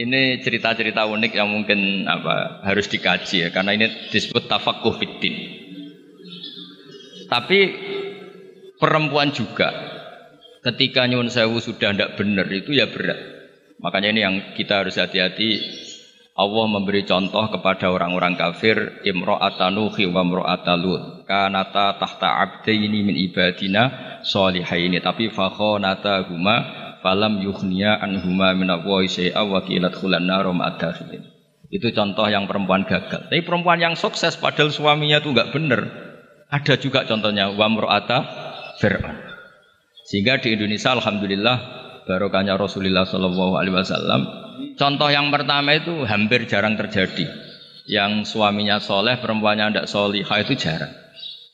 ini 0.04 0.36
cerita-cerita 0.44 1.08
unik 1.08 1.32
yang 1.32 1.48
mungkin 1.48 2.04
apa 2.04 2.60
harus 2.68 2.84
dikaji 2.92 3.48
ya 3.48 3.56
karena 3.56 3.72
ini 3.72 3.88
disebut 4.12 4.52
tafakuh 4.52 5.00
fitin. 5.00 5.32
Tapi 7.24 7.58
perempuan 8.76 9.32
juga 9.32 9.72
ketika 10.60 11.08
nyun 11.08 11.32
sewu 11.32 11.56
sudah 11.56 11.96
tidak 11.96 12.20
benar 12.20 12.44
itu 12.52 12.76
ya 12.76 12.84
berat. 12.92 13.16
Makanya 13.80 14.08
ini 14.12 14.20
yang 14.20 14.36
kita 14.52 14.84
harus 14.84 15.00
hati-hati 15.00 15.56
Allah 16.40 16.64
memberi 16.72 17.04
contoh 17.04 17.52
kepada 17.52 17.92
orang-orang 17.92 18.32
kafir 18.40 19.04
imra'ata 19.04 19.68
nuhi 19.68 20.08
wa 20.08 20.24
imra'ata 20.24 20.72
lut. 20.80 21.28
Kanata 21.28 22.00
tahta 22.00 22.28
abdaini 22.40 23.04
min 23.04 23.12
ibadina 23.12 24.16
solihaini. 24.24 25.04
Tapi 25.04 25.28
fakhonata 25.28 26.24
huma 26.32 26.56
falam 27.04 27.44
yukhniya 27.44 28.00
anhuma 28.00 28.56
min 28.56 28.72
Allah 28.72 29.04
syai'a 29.04 29.44
wa 29.44 29.60
qilat 29.60 29.92
khulan 30.00 30.24
narum 30.24 30.64
itu 31.70 31.94
contoh 31.94 32.26
yang 32.26 32.50
perempuan 32.50 32.82
gagal. 32.82 33.30
Tapi 33.30 33.46
perempuan 33.46 33.78
yang 33.78 33.94
sukses 33.94 34.34
padahal 34.34 34.74
suaminya 34.74 35.22
itu 35.22 35.30
enggak 35.30 35.54
benar 35.54 35.86
ada 36.50 36.74
juga 36.74 37.06
contohnya 37.06 37.54
wa 37.54 37.66
imra'ata 37.70 38.18
fir'aun. 38.82 39.16
Sehingga 40.10 40.42
di 40.42 40.58
Indonesia 40.58 40.90
alhamdulillah 40.98 41.56
barokahnya 42.10 42.58
Rasulullah 42.58 43.06
Shallallahu 43.06 43.54
alaihi 43.54 43.76
wasallam 43.78 44.49
Contoh 44.78 45.08
yang 45.12 45.28
pertama 45.28 45.76
itu 45.76 46.04
hampir 46.08 46.48
jarang 46.48 46.74
terjadi. 46.78 47.28
Yang 47.90 48.32
suaminya 48.32 48.78
soleh, 48.78 49.18
perempuannya 49.18 49.74
tidak 49.74 49.86
solihah 49.90 50.38
itu 50.40 50.54
jarang. 50.56 50.92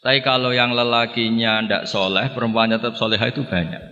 Tapi 0.07 0.23
kalau 0.23 0.55
yang 0.55 0.71
lelakinya 0.71 1.65
tidak 1.67 1.85
soleh, 1.91 2.31
perempuannya 2.31 2.79
tetap 2.79 2.95
soleha 2.95 3.27
itu 3.27 3.43
banyak. 3.43 3.83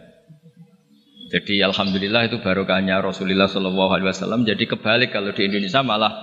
Jadi 1.35 1.59
alhamdulillah 1.66 2.30
itu 2.30 2.38
barokahnya 2.38 3.02
Rasulullah 3.02 3.50
Shallallahu 3.50 3.90
Alaihi 3.90 4.09
Wasallam. 4.14 4.47
Jadi 4.47 4.71
kebalik 4.71 5.11
kalau 5.11 5.35
di 5.35 5.50
Indonesia 5.50 5.83
malah 5.83 6.14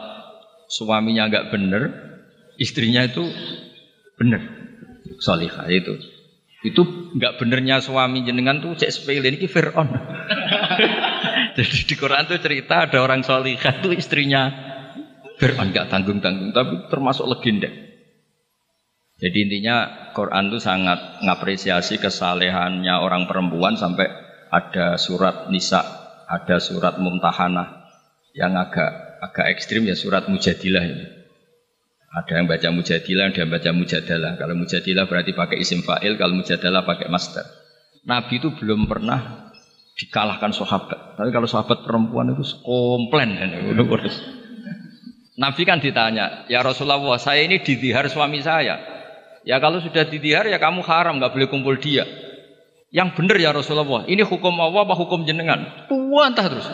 suaminya 0.72 1.28
nggak 1.28 1.52
bener, 1.52 1.84
istrinya 2.56 3.04
itu 3.04 3.28
bener, 4.16 4.40
solihah 5.20 5.68
itu. 5.68 6.00
Itu 6.64 7.12
nggak 7.18 7.42
benernya 7.44 7.84
suami 7.84 8.24
jenengan 8.24 8.64
tuh 8.64 8.80
cek 8.80 8.94
sepele 8.94 9.28
ini 9.28 9.52
Fir'aun. 9.52 9.90
Jadi 11.58 11.78
di 11.84 11.96
Quran 12.00 12.24
tuh 12.28 12.40
cerita 12.40 12.88
ada 12.88 13.04
orang 13.04 13.22
solihah 13.26 13.84
tuh 13.84 13.92
istrinya 13.92 14.72
Fir'aun 15.42 15.74
nggak 15.74 15.90
tanggung 15.90 16.22
tanggung, 16.22 16.54
tapi 16.54 16.86
termasuk 16.94 17.26
legenda. 17.26 17.66
Jadi 19.18 19.38
intinya 19.42 20.10
Quran 20.14 20.54
itu 20.54 20.62
sangat 20.62 21.22
ngapresiasi 21.26 21.98
kesalehannya 21.98 22.94
orang 23.02 23.26
perempuan 23.26 23.74
sampai 23.74 24.06
ada 24.54 25.02
surat 25.02 25.50
Nisa, 25.50 25.82
ada 26.30 26.62
surat 26.62 27.02
Mumtahanah 27.02 27.90
yang 28.38 28.54
agak 28.54 29.22
agak 29.22 29.50
ekstrim 29.54 29.86
ya 29.86 29.98
surat 29.98 30.30
Mujadilah 30.30 30.84
ini. 30.86 31.06
Ada 32.12 32.44
yang 32.44 32.48
baca 32.50 32.68
Mujadilah, 32.70 33.32
ada 33.32 33.40
yang 33.42 33.52
baca 33.54 33.70
Mujadalah. 33.72 34.32
Kalau 34.36 34.56
Mujadilah 34.58 35.06
berarti 35.08 35.32
pakai 35.32 35.58
isim 35.58 35.82
fa'il, 35.82 36.20
kalau 36.22 36.36
Mujadalah 36.36 36.84
pakai 36.84 37.08
master. 37.08 37.46
Nabi 38.04 38.42
itu 38.42 38.52
belum 38.58 38.90
pernah 38.90 39.50
dikalahkan 39.96 40.52
sahabat. 40.52 41.11
Tapi 41.22 41.30
kalau 41.30 41.46
sahabat 41.46 41.86
perempuan 41.86 42.34
itu 42.34 42.42
komplain. 42.66 43.38
Nabi 45.38 45.62
kan 45.70 45.78
ditanya, 45.78 46.50
ya 46.50 46.66
Rasulullah, 46.66 47.22
saya 47.22 47.46
ini 47.46 47.62
didihar 47.62 48.10
suami 48.10 48.42
saya. 48.42 48.82
Ya 49.46 49.62
kalau 49.62 49.78
sudah 49.86 50.02
didihar 50.10 50.50
ya 50.50 50.58
kamu 50.58 50.82
haram, 50.82 51.22
nggak 51.22 51.38
boleh 51.38 51.46
kumpul 51.46 51.78
dia. 51.78 52.10
Yang 52.90 53.22
benar 53.22 53.38
ya 53.38 53.54
Rasulullah. 53.54 54.10
Ini 54.10 54.26
hukum 54.26 54.50
Allah 54.66 54.82
apa 54.82 54.98
hukum 54.98 55.22
jenengan? 55.22 55.86
Puantah 55.86 56.46
terus. 56.50 56.66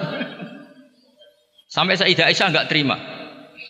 Sampai 1.67 1.99
Sayyidah 1.99 2.31
Aisyah 2.31 2.47
nggak 2.47 2.71
terima. 2.71 2.95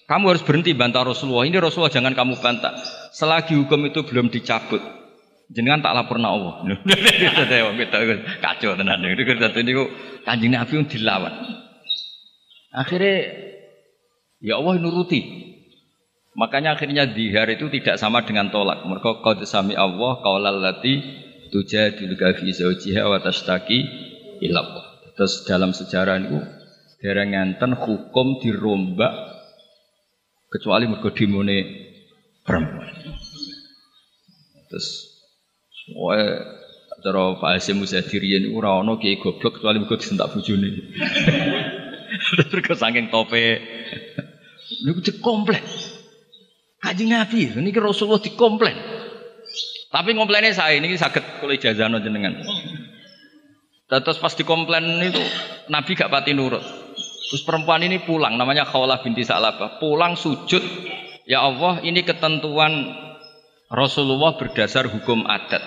Kamu 0.06 0.30
harus 0.30 0.46
berhenti 0.46 0.78
bantah 0.78 1.02
Rasulullah. 1.02 1.50
Ini 1.50 1.58
Rasulullah 1.58 1.90
jangan 1.90 2.14
kamu 2.14 2.38
bantah. 2.38 2.78
Selagi 3.18 3.58
hukum 3.58 3.82
itu 3.90 4.06
belum 4.06 4.30
dicabut, 4.30 4.80
jenengan 5.52 5.84
tak 5.84 5.96
lapor 5.96 6.20
na 6.20 6.34
Allah. 6.34 6.54
Kacau 8.44 8.76
tenan. 8.76 9.04
Ini 9.04 9.24
kanjeng 10.28 10.52
Nabi 10.54 10.74
dilawan. 10.88 11.34
Akhirnya 12.76 13.16
ya 14.44 14.60
Allah 14.60 14.74
nuruti. 14.78 15.48
Makanya 16.38 16.78
akhirnya 16.78 17.10
dihar 17.10 17.50
itu 17.50 17.66
tidak 17.74 17.98
sama 17.98 18.22
dengan 18.22 18.54
tolak. 18.54 18.86
Mereka 18.86 19.26
kau 19.26 19.34
sami 19.42 19.74
Allah 19.74 20.22
kaulal 20.22 20.62
lati 20.62 21.02
tujadiluka 21.50 22.38
fi 22.38 22.54
zawjiha 22.54 23.10
wa 23.10 23.18
tashtaki 23.18 23.82
ila 24.46 24.62
Terus 25.18 25.50
dalam 25.50 25.74
sejarah 25.74 26.22
itu 26.22 26.38
dereng 27.02 27.34
ngenten 27.34 27.74
hukum 27.74 28.38
dirombak 28.38 29.10
kecuali 30.54 30.86
mergo 30.86 31.10
dimone 31.10 31.58
perempuan. 32.46 32.94
Terus 34.70 35.07
wae 35.96 36.24
cara 37.04 37.38
Pak 37.38 37.50
Hasim 37.56 37.80
Musadirian 37.80 38.50
itu 38.50 38.58
ora 38.58 38.82
ono 38.82 38.98
kiai 38.98 39.22
goblok 39.22 39.62
kecuali 39.62 39.80
mergo 39.80 39.96
disentak 39.96 40.34
bojone. 40.34 40.70
Terus 42.52 42.80
saking 42.80 43.14
tope 43.14 43.62
niku 44.84 45.00
dikomplain. 45.04 45.64
Kanjeng 46.78 47.10
Nabi, 47.10 47.50
ini 47.58 47.74
Rasulullah 47.74 48.22
dikomplain. 48.22 48.78
Tapi 49.88 50.14
komplainnya 50.14 50.54
saya 50.54 50.78
ini 50.78 50.94
sakit 50.94 51.42
kalau 51.42 51.54
ijazah 51.56 51.90
jenengan. 52.04 52.38
Terus 53.88 54.20
pas 54.20 54.36
dikomplain 54.36 54.84
itu 55.00 55.22
Nabi 55.72 55.96
gak 55.96 56.12
pati 56.12 56.36
nurut. 56.36 56.62
Terus 57.28 57.44
perempuan 57.44 57.84
ini 57.84 58.00
pulang, 58.04 58.40
namanya 58.40 58.64
Khawlah 58.64 59.04
binti 59.04 59.24
Sa'labah. 59.24 59.84
Pulang 59.84 60.16
sujud, 60.16 60.64
ya 61.28 61.44
Allah 61.44 61.84
ini 61.84 62.04
ketentuan 62.08 62.88
Rasulullah 63.68 64.40
berdasar 64.40 64.88
hukum 64.88 65.28
adat. 65.28 65.60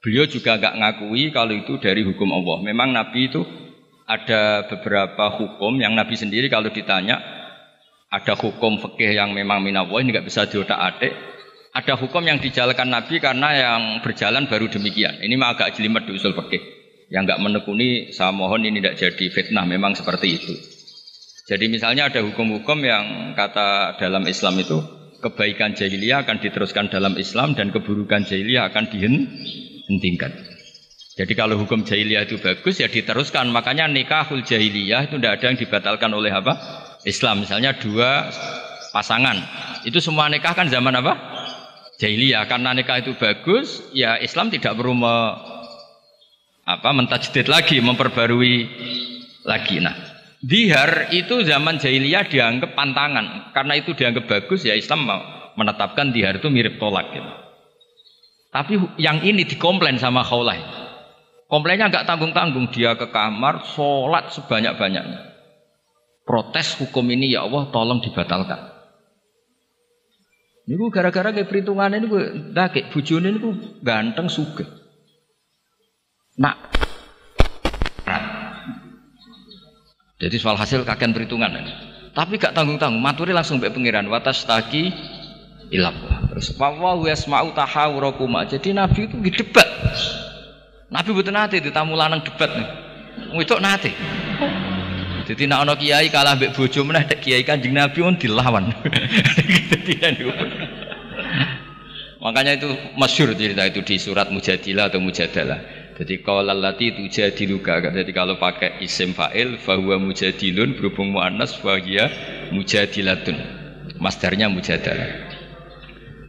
Beliau 0.00 0.24
juga 0.24 0.56
gak 0.56 0.78
ngakui 0.78 1.28
kalau 1.34 1.52
itu 1.52 1.76
dari 1.76 2.06
hukum 2.06 2.30
Allah. 2.32 2.64
Memang 2.64 2.94
Nabi 2.94 3.28
itu 3.28 3.44
ada 4.08 4.64
beberapa 4.64 5.36
hukum 5.36 5.76
yang 5.76 5.92
Nabi 5.92 6.16
sendiri 6.16 6.48
kalau 6.48 6.72
ditanya 6.72 7.20
ada 8.08 8.32
hukum 8.32 8.80
fikih 8.80 9.20
yang 9.20 9.36
memang 9.36 9.60
minawah 9.60 10.00
ini 10.00 10.16
nggak 10.16 10.24
bisa 10.24 10.48
diotak 10.48 10.80
adik 10.80 11.12
ada 11.76 11.94
hukum 12.00 12.24
yang 12.24 12.40
dijalankan 12.40 12.88
Nabi 12.88 13.20
karena 13.20 13.48
yang 13.54 13.82
berjalan 14.00 14.48
baru 14.48 14.66
demikian. 14.72 15.20
Ini 15.20 15.34
mah 15.36 15.54
agak 15.54 15.76
jelimet 15.78 16.08
di 16.08 16.16
usul 16.16 16.34
fikih. 16.34 16.58
Yang 17.12 17.22
nggak 17.28 17.40
menekuni, 17.44 18.10
saya 18.10 18.34
mohon 18.34 18.66
ini 18.66 18.82
tidak 18.82 18.96
jadi 18.98 19.24
fitnah. 19.30 19.64
Memang 19.68 19.94
seperti 19.94 20.26
itu. 20.42 20.54
Jadi 21.48 21.70
misalnya 21.70 22.10
ada 22.10 22.20
hukum-hukum 22.20 22.82
yang 22.84 23.32
kata 23.32 23.96
dalam 23.96 24.26
Islam 24.28 24.58
itu 24.60 24.80
kebaikan 25.18 25.74
jahiliyah 25.74 26.22
akan 26.26 26.38
diteruskan 26.38 26.90
dalam 26.90 27.18
Islam 27.18 27.58
dan 27.58 27.74
keburukan 27.74 28.26
jahiliyah 28.26 28.70
akan 28.70 28.84
dihentikan. 28.90 30.32
Jadi 31.18 31.32
kalau 31.34 31.58
hukum 31.58 31.82
jahiliyah 31.82 32.30
itu 32.30 32.38
bagus 32.38 32.78
ya 32.78 32.86
diteruskan. 32.86 33.50
Makanya 33.50 33.90
nikahul 33.90 34.46
jahiliyah 34.46 35.10
itu 35.10 35.18
tidak 35.18 35.42
ada 35.42 35.44
yang 35.50 35.58
dibatalkan 35.58 36.10
oleh 36.14 36.30
apa? 36.30 36.54
Islam. 37.02 37.42
Misalnya 37.42 37.74
dua 37.74 38.30
pasangan. 38.94 39.34
Itu 39.82 39.98
semua 39.98 40.30
nikah 40.30 40.54
kan 40.54 40.70
zaman 40.70 40.94
apa? 40.94 41.38
jahiliyah 41.98 42.46
karena 42.46 42.70
nikah 42.72 43.02
itu 43.02 43.18
bagus 43.18 43.82
ya 43.90 44.16
Islam 44.22 44.54
tidak 44.54 44.78
perlu 44.78 44.94
apa 46.62 46.90
mentajdid 46.94 47.50
lagi 47.50 47.82
memperbarui 47.82 48.70
lagi 49.42 49.82
nah 49.82 49.94
dihar 50.44 51.10
itu 51.10 51.42
zaman 51.42 51.82
jahiliyah 51.82 52.30
dianggap 52.30 52.78
pantangan 52.78 53.50
karena 53.50 53.74
itu 53.78 53.94
dianggap 53.94 54.30
bagus 54.30 54.62
ya 54.62 54.78
Islam 54.78 55.10
menetapkan 55.58 56.14
dihar 56.14 56.38
itu 56.38 56.46
mirip 56.46 56.78
tolak 56.78 57.10
gitu. 57.10 57.30
tapi 58.54 58.78
yang 59.02 59.18
ini 59.26 59.42
dikomplain 59.42 59.98
sama 59.98 60.22
khawlah 60.22 60.58
komplainnya 61.50 61.90
nggak 61.90 62.06
tanggung-tanggung 62.06 62.70
dia 62.70 62.94
ke 62.94 63.10
kamar 63.10 63.66
sholat 63.66 64.30
sebanyak-banyaknya 64.30 65.34
protes 66.22 66.78
hukum 66.78 67.02
ini 67.10 67.34
ya 67.34 67.42
Allah 67.48 67.66
tolong 67.74 67.98
dibatalkan 67.98 68.78
Niku 70.68 70.92
gara-gara 70.92 71.32
kayak 71.32 71.48
perhitungan 71.48 71.96
ini 71.96 72.06
gue 72.12 72.52
dakek 72.52 72.92
bujone 72.92 73.32
niku 73.32 73.80
ganteng 73.80 74.28
suge. 74.28 74.68
Nak. 76.36 76.76
Jadi 80.18 80.36
soal 80.42 80.58
hasil 80.58 80.82
kakean 80.82 81.14
perhitungan 81.14 81.46
ini. 81.54 81.72
Tapi 82.10 82.42
gak 82.42 82.50
tanggung-tanggung, 82.50 82.98
maturi 82.98 83.30
langsung 83.30 83.62
mbek 83.62 83.70
pangeran 83.70 84.10
watas 84.10 84.42
taki 84.42 84.90
ilap. 85.70 85.94
Terus 86.34 86.58
wa 86.58 86.74
yasma'u 87.06 87.54
tahawurakuma. 87.54 88.42
Jadi 88.50 88.74
Nabi 88.74 89.06
itu 89.06 89.14
debat. 89.22 89.68
Nabi 90.90 91.10
betul 91.14 91.30
nanti 91.36 91.62
di 91.62 91.70
tamu 91.70 91.94
lanang 91.94 92.26
debat 92.26 92.50
nih. 92.50 92.66
Itu 93.38 93.62
nanti. 93.62 93.94
Jadi 95.30 95.44
nak 95.46 95.68
ono 95.68 95.78
kiai 95.78 96.10
kalah 96.10 96.34
mbek 96.34 96.56
bojo 96.56 96.82
meneh 96.82 97.04
tek 97.06 97.20
kiai 97.22 97.44
Kanjeng 97.46 97.76
Nabi 97.76 98.02
pun 98.02 98.18
dilawan. 98.18 98.74
Makanya 102.24 102.58
itu 102.58 102.74
masyur 102.98 103.30
cerita 103.38 103.62
itu 103.62 103.86
di 103.86 103.94
surat 104.02 104.34
Mujadilah 104.34 104.90
atau 104.90 104.98
Mujadalah. 104.98 105.77
Jadi 105.98 106.22
kalau 106.22 106.46
lati 106.46 106.94
itu 106.94 107.10
jadi 107.10 107.44
luka. 107.50 107.82
Jadi 107.82 108.14
kalau 108.14 108.38
pakai 108.38 108.78
isim 108.86 109.12
fa'il 109.12 109.58
bahwa 109.58 109.98
mujadilun 109.98 110.78
berhubung 110.78 111.18
mu'annas 111.18 111.58
bahwa 111.58 112.06
mujadilatun. 112.54 113.36
Masdarnya 113.98 114.46
mujadalah. 114.46 115.34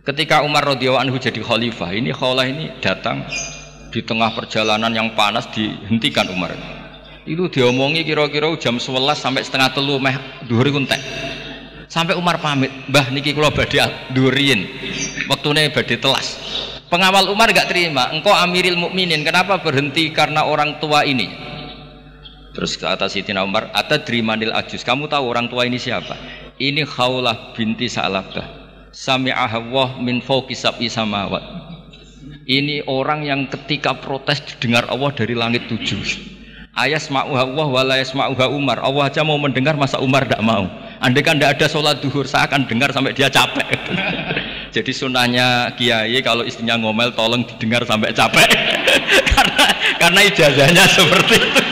Ketika 0.01 0.41
Umar 0.41 0.65
radhiyallahu 0.65 1.05
anhu 1.05 1.21
jadi 1.21 1.37
khalifah, 1.37 1.93
ini 1.93 2.09
khalifah 2.09 2.45
ini 2.49 2.65
datang 2.81 3.21
di 3.93 4.01
tengah 4.01 4.33
perjalanan 4.33 4.89
yang 4.89 5.13
panas 5.13 5.49
dihentikan 5.53 6.29
Umar 6.33 6.53
itu 7.29 7.45
diomongi 7.45 8.01
kira-kira 8.01 8.49
jam 8.57 8.81
11 8.81 9.13
sampai 9.13 9.45
setengah 9.45 9.69
telu 9.73 10.01
meh 10.01 10.17
dhuwur 10.49 10.65
kuntek 10.73 10.97
sampai 11.85 12.17
Umar 12.17 12.41
pamit 12.41 12.73
mbah 12.89 13.13
niki 13.13 13.37
kula 13.37 13.53
badhe 13.53 13.85
duriin 14.13 14.65
waktune 15.29 15.69
badhe 15.69 16.01
telas 16.01 16.41
pengawal 16.89 17.29
Umar 17.31 17.53
gak 17.53 17.69
terima. 17.71 18.09
Engkau 18.11 18.33
amiril 18.33 18.75
mukminin 18.75 19.21
kenapa 19.23 19.61
berhenti 19.61 20.11
karena 20.11 20.43
orang 20.43 20.81
tua 20.81 21.05
ini? 21.05 21.29
Terus 22.57 22.75
ke 22.75 22.89
atas 22.89 23.15
Sayyidina 23.15 23.45
Umar 23.45 23.69
atadrimanil 23.71 24.51
ajus. 24.51 24.81
Kamu 24.83 25.07
tahu 25.07 25.29
orang 25.29 25.47
tua 25.47 25.63
ini 25.69 25.77
siapa? 25.77 26.17
Ini 26.59 26.83
Khawlah 26.83 27.55
binti 27.55 27.87
Sa'labah. 27.87 28.59
Sami'ah 28.89 29.53
min 30.01 30.19
fawqi 30.19 30.57
sab'i 30.57 30.89
samawat. 30.89 31.45
Ini 32.49 32.89
orang 32.89 33.21
yang 33.23 33.45
ketika 33.45 33.93
protes 33.93 34.41
didengar 34.41 34.89
Allah 34.89 35.13
dari 35.13 35.37
langit 35.37 35.69
tujuh. 35.69 36.01
Ayas 36.73 37.07
ma'uha 37.13 37.45
Allah 37.45 37.67
wala 37.69 37.95
yasma'uha 38.01 38.49
Umar. 38.49 38.81
Allah 38.81 39.13
aja 39.13 39.21
mau 39.21 39.37
mendengar 39.37 39.77
masa 39.77 40.01
Umar 40.01 40.25
tidak 40.25 40.41
mau. 40.41 40.65
Andai 40.99 41.21
kan 41.21 41.37
tidak 41.37 41.61
ada 41.61 41.67
sholat 41.69 42.01
duhur 42.01 42.25
saya 42.25 42.49
akan 42.49 42.65
dengar 42.65 42.89
sampai 42.89 43.13
dia 43.13 43.29
capek 43.29 43.67
Jadi 44.69 44.91
sunahnya 44.93 45.73
kiai 45.73 46.21
kalau 46.21 46.45
istrinya 46.45 46.77
ngomel 46.77 47.09
tolong 47.17 47.41
didengar 47.41 47.81
sampai 47.89 48.13
capek 48.13 48.49
karena 49.33 49.65
karena 49.97 50.19
ijazahnya 50.29 50.85
seperti 50.85 51.35
itu. 51.41 51.63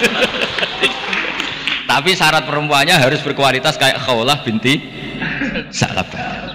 Tapi 1.87 2.11
syarat 2.13 2.43
perempuannya 2.49 2.97
harus 2.97 3.23
berkualitas 3.23 3.79
kayak 3.79 4.01
Khawlah 4.03 4.43
binti 4.43 4.81
Sa'labah. 5.71 6.53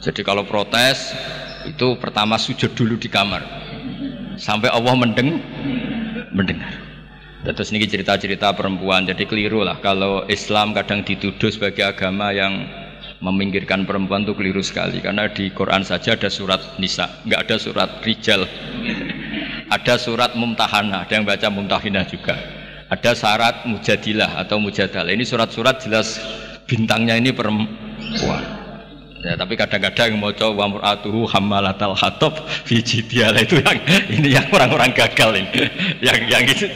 Jadi 0.00 0.20
kalau 0.22 0.46
protes 0.46 1.12
itu 1.66 1.98
pertama 1.98 2.38
sujud 2.38 2.70
dulu 2.78 2.94
di 2.94 3.10
kamar 3.10 3.42
sampai 4.38 4.70
Allah 4.70 4.94
mendeng 4.94 5.40
mendengar. 6.30 6.84
Terus 7.46 7.70
ini 7.70 7.86
cerita-cerita 7.86 8.50
perempuan, 8.58 9.06
jadi 9.06 9.22
keliru 9.22 9.62
lah 9.62 9.78
kalau 9.78 10.26
Islam 10.26 10.74
kadang 10.74 11.06
dituduh 11.06 11.46
sebagai 11.46 11.86
agama 11.86 12.34
yang 12.34 12.66
meminggirkan 13.20 13.88
perempuan 13.88 14.28
itu 14.28 14.36
keliru 14.36 14.60
sekali 14.60 15.00
karena 15.00 15.28
di 15.32 15.48
Quran 15.52 15.82
saja 15.82 16.14
ada 16.14 16.28
surat 16.28 16.60
Nisa, 16.76 17.08
nggak 17.24 17.40
ada 17.48 17.56
surat 17.56 17.90
Rijal, 18.04 18.44
ada 19.72 19.94
surat 19.96 20.36
Mumtahanah, 20.36 21.08
ada 21.08 21.12
yang 21.16 21.24
baca 21.24 21.48
Mumtahinah 21.48 22.04
juga, 22.06 22.36
ada 22.92 23.10
syarat 23.16 23.64
Mujadilah 23.64 24.38
atau 24.38 24.60
Mujadalah. 24.60 25.10
Ini 25.10 25.24
surat-surat 25.24 25.80
jelas 25.82 26.20
bintangnya 26.68 27.16
ini 27.16 27.32
perempuan. 27.32 28.66
Ya, 29.26 29.34
tapi 29.34 29.58
kadang-kadang 29.58 30.14
yang 30.14 30.22
mau 30.22 30.30
coba 30.30 30.70
muratuhu 30.70 31.26
hamalatal 31.26 31.98
hatab 31.98 32.46
fijidiala 32.62 33.42
itu 33.42 33.58
yang 33.58 33.78
ini 34.06 34.28
yang 34.38 34.46
orang-orang 34.54 34.94
gagal 34.94 35.34
ini. 35.34 35.66
yang 35.98 36.20
yang 36.30 36.44
itu 36.46 36.68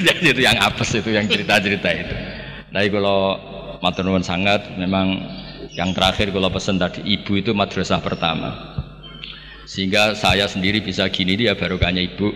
yang 0.00 0.20
itu 0.32 0.40
yang 0.40 0.56
apes 0.56 0.96
itu 0.96 1.12
yang 1.12 1.28
cerita-cerita 1.28 1.88
itu. 1.92 2.14
Nah, 2.72 2.80
kalau 2.88 3.20
matur 3.80 4.08
sangat. 4.22 4.76
Memang 4.78 5.20
yang 5.76 5.92
terakhir 5.92 6.32
kalau 6.32 6.48
pesan 6.48 6.80
tadi 6.80 7.04
ibu 7.04 7.36
itu 7.36 7.52
madrasah 7.52 8.00
pertama. 8.00 8.76
Sehingga 9.66 10.14
saya 10.14 10.46
sendiri 10.46 10.80
bisa 10.80 11.04
gini 11.10 11.36
dia 11.36 11.52
barokahnya 11.52 12.00
ibu. 12.00 12.32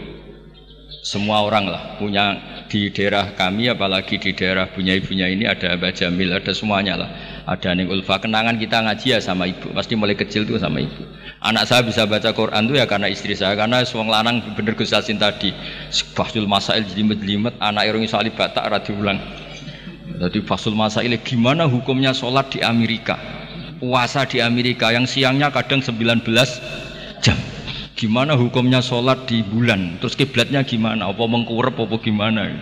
Semua 1.01 1.41
orang 1.41 1.65
lah 1.65 1.97
punya 1.97 2.37
di 2.69 2.93
daerah 2.93 3.33
kami 3.33 3.73
apalagi 3.73 4.21
di 4.21 4.37
daerah 4.37 4.69
punya 4.69 4.93
ibunya 4.93 5.33
ini 5.33 5.49
ada 5.49 5.73
Mbak 5.73 5.97
Jamil 5.97 6.29
ada 6.29 6.53
semuanya 6.53 7.01
lah. 7.01 7.11
Ada 7.49 7.73
Ning 7.73 7.89
Ulfa. 7.89 8.21
Kenangan 8.21 8.61
kita 8.61 8.85
ngaji 8.85 9.17
ya 9.17 9.19
sama 9.25 9.49
ibu. 9.49 9.73
Pasti 9.73 9.97
mulai 9.97 10.13
kecil 10.13 10.45
tuh 10.45 10.61
sama 10.61 10.85
ibu. 10.85 11.01
Anak 11.41 11.65
saya 11.65 11.81
bisa 11.81 12.05
baca 12.05 12.37
Quran 12.37 12.69
tuh 12.69 12.77
ya 12.77 12.85
karena 12.85 13.09
istri 13.09 13.33
saya. 13.33 13.57
Karena 13.57 13.81
suang 13.89 14.13
lanang 14.13 14.45
bener 14.53 14.77
Gus 14.77 14.93
Yasin 14.93 15.17
tadi. 15.17 15.57
Fasul 16.13 16.45
masail 16.45 16.85
jelimet-jelimet. 16.85 17.57
Anak 17.57 17.89
irungi 17.89 18.07
salib 18.07 18.37
batak 18.37 18.69
radi 18.69 18.93
ulang 18.93 19.17
jadi 20.21 20.45
fasul 20.45 20.77
masail 20.77 21.17
gimana 21.25 21.65
hukumnya 21.65 22.13
sholat 22.13 22.53
di 22.53 22.61
Amerika? 22.61 23.17
Puasa 23.81 24.29
di 24.29 24.45
Amerika 24.45 24.93
yang 24.93 25.09
siangnya 25.09 25.49
kadang 25.49 25.81
19 25.81 26.29
jam. 27.25 27.39
Gimana 27.97 28.37
hukumnya 28.37 28.85
sholat 28.85 29.25
di 29.25 29.41
bulan? 29.41 29.97
Terus 29.97 30.13
kiblatnya 30.21 30.61
gimana? 30.61 31.09
Apa 31.09 31.25
mengkurep 31.25 31.73
apa 31.81 31.97
gimana? 32.05 32.53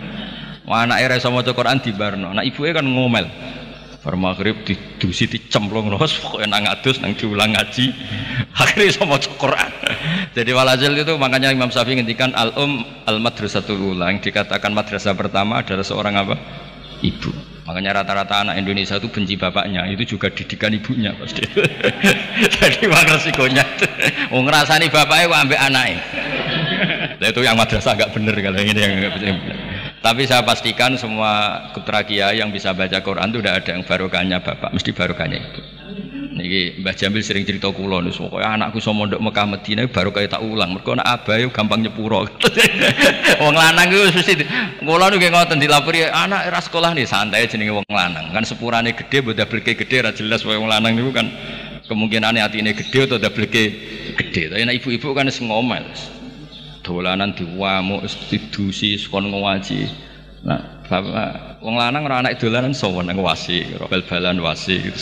Wah, 0.63 0.87
anak 0.87 1.03
era 1.03 1.15
sama 1.19 1.43
Quran 1.43 1.83
di 1.83 1.91
Barno. 1.91 2.31
Nah 2.31 2.47
ibu 2.47 2.63
kan 2.63 2.87
ngomel. 2.87 3.27
Bar 3.99 4.15
maghrib 4.15 4.63
didusi 4.63 5.27
dicemplung 5.27 5.91
terus 5.91 6.15
pokoknya 6.23 6.47
nang 6.47 6.63
adus 6.71 7.03
nang 7.03 7.11
diulang 7.19 7.51
ngaji. 7.51 7.91
Akhirnya 8.63 8.95
sama 8.95 9.19
Quran. 9.19 9.71
Jadi 10.39 10.55
walhasil 10.55 10.95
itu 10.95 11.11
makanya 11.19 11.51
Imam 11.51 11.67
Syafi'i 11.67 11.99
ngendikan 11.99 12.31
al 12.31 12.55
um 12.55 12.87
al 13.03 13.19
madrasatul 13.19 13.75
ula. 13.75 14.07
Yang 14.15 14.31
dikatakan 14.31 14.71
madrasah 14.71 15.11
pertama 15.19 15.59
adalah 15.59 15.83
seorang 15.83 16.15
apa 16.15 16.39
ibu 17.01 17.31
Makanya 17.69 18.01
rata-rata 18.01 18.41
anak 18.41 18.57
Indonesia 18.57 18.97
itu 18.97 19.13
benci 19.13 19.37
bapaknya, 19.37 19.85
itu 19.93 20.17
juga 20.17 20.33
didikan 20.33 20.73
ibunya 20.73 21.13
pasti. 21.13 21.45
Jadi 22.57 22.89
mana 22.89 23.13
resikonya. 23.13 23.61
Mau 24.33 24.41
ngerasani 24.49 24.89
bapaknya 24.89 25.29
kok 25.29 25.37
ambek 25.45 25.59
anaknya. 25.61 26.01
Itu 27.29 27.45
yang 27.45 27.53
madrasah 27.53 27.93
agak 27.93 28.09
bener 28.17 28.33
kalau 28.41 28.57
ini 28.57 28.73
yang 28.73 29.05
agak 29.05 29.21
bener. 29.21 29.37
Tapi 30.01 30.25
saya 30.25 30.41
pastikan 30.41 30.97
semua 30.97 31.61
putra 31.69 32.01
yang 32.09 32.49
bisa 32.49 32.73
baca 32.73 33.05
Quran 33.05 33.29
itu 33.29 33.37
udah 33.37 33.53
ada 33.61 33.69
yang 33.69 33.85
barokahnya 33.85 34.41
bapak, 34.41 34.73
mesti 34.73 34.89
barokahnya 34.89 35.37
itu. 35.37 35.78
Niki 36.39 36.79
Mbah 36.79 36.95
Jamil 36.95 37.19
sering 37.19 37.43
cerita 37.43 37.67
kula 37.67 37.99
niku 37.99 38.31
pokoke 38.31 38.47
anakku 38.47 38.79
iso 38.79 38.95
mondok 38.95 39.19
Mekah 39.19 39.43
Madinah 39.43 39.91
baru 39.91 40.15
kaya 40.15 40.31
tak 40.31 40.39
ulang. 40.39 40.71
Mergo 40.71 40.95
anak 40.95 41.07
abahe 41.19 41.51
gampang 41.51 41.83
nyepuro. 41.83 42.23
wong 43.43 43.55
lanang 43.59 43.91
iku 43.91 44.07
mesti 44.15 44.33
kula 44.79 45.11
niku 45.11 45.27
ngoten 45.27 45.59
dilapori 45.59 46.07
anak 46.07 46.47
era 46.47 46.59
sekolah 46.63 46.95
nih 46.95 47.03
santai 47.03 47.51
jenenge 47.51 47.75
wong 47.75 47.87
lanang. 47.91 48.31
Kan 48.31 48.47
sepurane 48.47 48.95
gede 48.95 49.19
mbok 49.19 49.35
dableke 49.35 49.75
gede 49.75 49.97
ra 49.99 50.15
jelas 50.15 50.47
wong 50.47 50.71
lanang 50.71 50.95
niku 50.95 51.11
kan 51.11 51.27
kemungkinan 51.91 52.39
hatine 52.39 52.71
gede 52.71 52.99
atau 53.03 53.19
dableke 53.19 53.63
gede. 54.15 54.47
Tapi 54.47 54.63
nek 54.63 54.79
ibu-ibu 54.79 55.11
kan 55.11 55.27
wis 55.27 55.43
ngomel. 55.43 55.83
Dolanan 56.79 57.35
diwamuk, 57.35 58.07
didusi, 58.31 58.95
sekon 58.97 59.29
ngaji. 59.29 59.85
Nah, 60.41 60.87
bapak 60.87 61.48
wong 61.59 61.75
lanang 61.75 62.07
ora 62.07 62.23
anak 62.23 62.39
dolanan 62.39 62.71
sowan 62.71 63.07
nang 63.11 63.19
wasi, 63.19 63.67
bal-balan 63.91 64.39
wasi 64.39 64.79
gitu. 64.79 64.99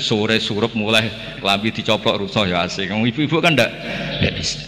Sore 0.00 0.40
surup 0.40 0.72
mulai 0.72 1.08
klambi 1.40 1.72
dicoplok 1.72 2.20
rusuh 2.24 2.48
ya 2.48 2.64
asik. 2.64 2.88
Ibu-ibu 2.88 3.40
kan 3.40 3.52
ndak 3.56 3.70
ndak 4.20 4.32
bisa. 4.36 4.60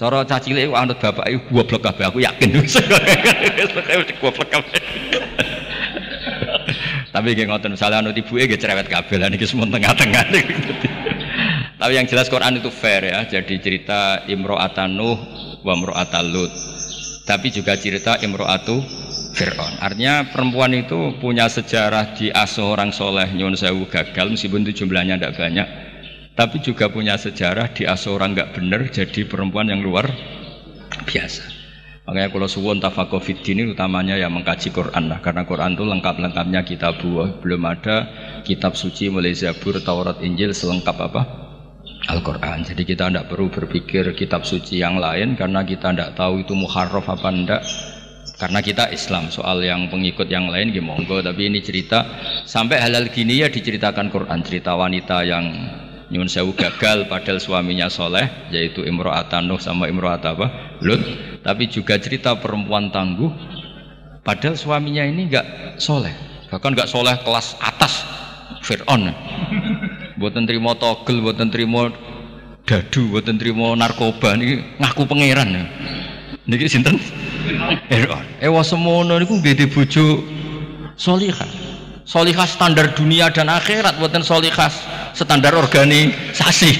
Cara 0.00 0.24
cah 0.24 0.40
cilik 0.40 0.72
anut 0.72 0.96
bapak 0.96 1.28
iku 1.28 1.60
goblok 1.60 1.84
kabeh 1.84 2.04
aku 2.08 2.18
yakin. 2.24 2.56
Tapi 7.14 7.28
nggih 7.30 7.46
ngoten 7.46 7.76
misalnya 7.76 8.00
anut 8.00 8.16
ibuke 8.16 8.48
nggih 8.48 8.58
cerewet 8.58 8.88
kabeh 8.88 9.20
lah 9.20 9.28
niki 9.28 9.44
semua 9.44 9.68
tengah-tengah. 9.68 10.24
Tapi 11.78 11.92
yang 11.92 12.08
jelas 12.08 12.32
Quran 12.32 12.58
itu 12.58 12.72
fair 12.72 13.04
ya. 13.04 13.28
Jadi 13.28 13.60
cerita 13.60 14.24
Imro'atan 14.24 14.96
Nuh 14.96 15.20
wa 15.60 15.72
Imro'atan 15.76 16.32
Lut 16.32 16.52
tapi 17.24 17.48
juga 17.48 17.72
cerita 17.80 18.20
Imro'atu 18.20 18.84
Fir'aun. 19.34 19.82
Artinya 19.82 20.30
perempuan 20.30 20.70
itu 20.72 21.18
punya 21.18 21.50
sejarah 21.50 22.14
di 22.14 22.30
asuh 22.30 22.70
orang 22.70 22.94
soleh 22.94 23.26
nyun 23.34 23.58
sewu 23.58 23.90
gagal 23.90 24.30
meskipun 24.30 24.62
itu 24.64 24.86
jumlahnya 24.86 25.18
tidak 25.18 25.34
banyak. 25.34 25.68
Tapi 26.38 26.62
juga 26.62 26.90
punya 26.90 27.18
sejarah 27.18 27.74
di 27.74 27.86
asuh 27.86 28.14
orang 28.14 28.38
nggak 28.38 28.54
benar 28.54 28.86
jadi 28.90 29.26
perempuan 29.26 29.70
yang 29.70 29.82
luar 29.82 30.06
biasa. 31.06 31.54
Makanya 32.04 32.28
kalau 32.36 32.48
suwon 32.48 32.78
tafakoh 32.84 33.22
ini 33.24 33.72
utamanya 33.72 34.20
ya 34.20 34.28
mengkaji 34.28 34.76
Quran 34.76 35.08
lah 35.08 35.24
karena 35.24 35.48
Quran 35.48 35.72
itu 35.72 35.84
lengkap-lengkapnya 35.88 36.60
kitab 36.68 37.00
buah 37.00 37.40
belum 37.40 37.64
ada 37.64 37.96
kitab 38.44 38.76
suci 38.76 39.08
mulai 39.08 39.32
Zabur, 39.32 39.80
Taurat, 39.80 40.20
Injil 40.20 40.52
selengkap 40.52 41.00
apa 41.00 41.22
Al-Quran. 42.12 42.60
Jadi 42.68 42.84
kita 42.84 43.08
tidak 43.08 43.32
perlu 43.32 43.48
berpikir 43.48 44.12
kitab 44.12 44.44
suci 44.44 44.84
yang 44.84 45.00
lain 45.00 45.32
karena 45.32 45.64
kita 45.64 45.96
tidak 45.96 46.12
tahu 46.12 46.44
itu 46.44 46.52
muharraf 46.52 47.08
apa 47.08 47.28
enggak. 47.32 47.62
Karena 48.34 48.58
kita 48.58 48.90
Islam 48.90 49.30
soal 49.30 49.62
yang 49.62 49.86
pengikut 49.86 50.26
yang 50.26 50.50
lain 50.50 50.74
gimana 50.74 50.98
monggo. 50.98 51.22
Tapi 51.22 51.46
ini 51.46 51.62
cerita 51.62 52.02
sampai 52.42 52.82
halal 52.82 53.06
gini 53.14 53.38
ya 53.38 53.46
diceritakan 53.46 54.10
Quran. 54.10 54.42
Cerita 54.42 54.74
wanita 54.74 55.22
yang 55.22 55.54
nyun 56.10 56.26
sewu 56.26 56.50
gagal 56.52 57.06
padahal 57.06 57.38
suaminya 57.38 57.86
soleh 57.86 58.26
yaitu 58.50 58.82
Imro'atan 58.82 59.46
Nuh 59.46 59.62
sama 59.62 59.86
Imro'at 59.86 60.26
apa? 60.26 60.76
Lut. 60.82 61.00
Tapi 61.46 61.70
juga 61.70 61.94
cerita 62.02 62.34
perempuan 62.34 62.90
tangguh 62.90 63.30
padahal 64.26 64.58
suaminya 64.58 65.06
ini 65.06 65.30
enggak 65.30 65.46
soleh. 65.78 66.12
Bahkan 66.50 66.74
enggak 66.74 66.90
soleh 66.90 67.14
kelas 67.22 67.54
atas 67.62 68.02
Fir'aun. 68.66 69.14
Buatan 70.18 70.42
terima 70.46 70.74
togel, 70.74 71.22
buatan 71.22 71.54
terima 71.54 71.90
dadu, 72.66 73.14
buatan 73.14 73.38
terima 73.38 73.78
narkoba 73.78 74.34
ini 74.34 74.58
ngaku 74.82 75.06
pangeran. 75.06 75.48
ya. 75.54 75.64
Niki 76.44 76.68
sinten? 76.68 77.00
Ewa 78.40 78.60
semono 78.60 79.16
niku 79.16 79.40
nggih 79.40 79.68
bojo 79.72 80.20
solihah. 80.96 81.48
Solihah 82.04 82.44
standar 82.44 82.92
dunia 82.92 83.32
dan 83.32 83.48
akhirat 83.48 83.96
buatan 83.96 84.20
solihah 84.20 84.68
standar 85.16 85.56
organisasi. 85.56 86.70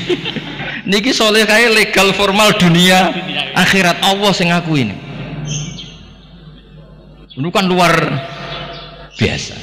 Niki 0.91 1.17
solihah 1.17 1.73
legal 1.73 2.13
formal 2.13 2.53
dunia 2.61 3.09
akhirat 3.57 4.05
Allah 4.05 4.33
sing 4.37 4.53
ngaku 4.53 4.73
ini. 4.85 4.97
Ini 7.35 7.49
kan 7.49 7.65
luar 7.65 7.93
biasa. 9.17 9.57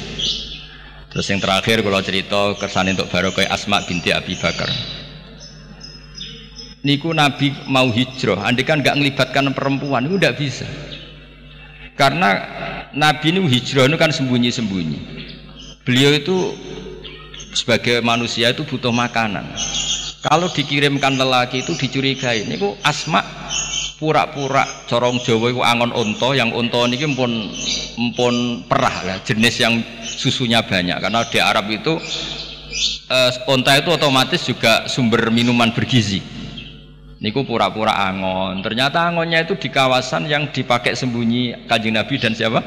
Terus 1.14 1.26
yang 1.28 1.40
terakhir 1.40 1.84
kalau 1.84 2.00
cerita 2.02 2.40
kesan 2.58 2.90
untuk 2.92 3.06
barokah 3.06 3.46
Asma 3.48 3.84
binti 3.86 4.10
Abi 4.10 4.34
Bakar. 4.34 4.68
Niku 6.82 7.14
Nabi 7.14 7.54
mau 7.70 7.86
hijrah, 7.94 8.42
andi 8.42 8.66
kan 8.66 8.82
nggak 8.82 8.98
ngelibatkan 8.98 9.54
perempuan 9.54 10.10
itu 10.10 10.18
tidak 10.18 10.34
bisa. 10.34 10.66
Karena 11.94 12.42
Nabi 12.90 13.30
ini 13.30 13.46
hijrah 13.46 13.86
itu 13.86 13.94
kan 13.94 14.10
sembunyi-sembunyi. 14.10 14.98
Beliau 15.86 16.10
itu 16.10 16.58
sebagai 17.54 18.02
manusia 18.02 18.50
itu 18.50 18.66
butuh 18.66 18.90
makanan. 18.90 19.46
Kalau 20.26 20.50
dikirimkan 20.50 21.14
lelaki 21.14 21.62
itu 21.62 21.78
dicurigai. 21.78 22.50
Niku 22.50 22.74
Asma 22.82 23.22
pura-pura 24.02 24.66
corong 24.90 25.22
Jawa 25.22 25.54
itu 25.54 25.62
angon 25.62 25.94
onto 25.94 26.34
yang 26.34 26.50
onto 26.50 26.82
ini 26.90 26.98
pun 27.14 27.30
pun 28.18 28.34
perah 28.66 29.06
lah 29.06 29.16
jenis 29.22 29.62
yang 29.62 29.78
susunya 30.02 30.58
banyak 30.66 30.98
karena 30.98 31.22
di 31.30 31.38
Arab 31.38 31.70
itu 31.70 32.02
uh, 33.06 33.30
onta 33.46 33.78
itu 33.78 33.94
otomatis 33.94 34.42
juga 34.42 34.90
sumber 34.90 35.30
minuman 35.30 35.70
bergizi. 35.70 36.18
Niku 37.22 37.46
pura-pura 37.46 37.94
angon. 37.94 38.66
Ternyata 38.66 39.06
angonnya 39.06 39.46
itu 39.46 39.54
di 39.54 39.70
kawasan 39.70 40.26
yang 40.26 40.50
dipakai 40.50 40.98
sembunyi 40.98 41.70
kanjeng 41.70 41.94
Nabi 41.94 42.18
dan 42.18 42.34
siapa? 42.34 42.58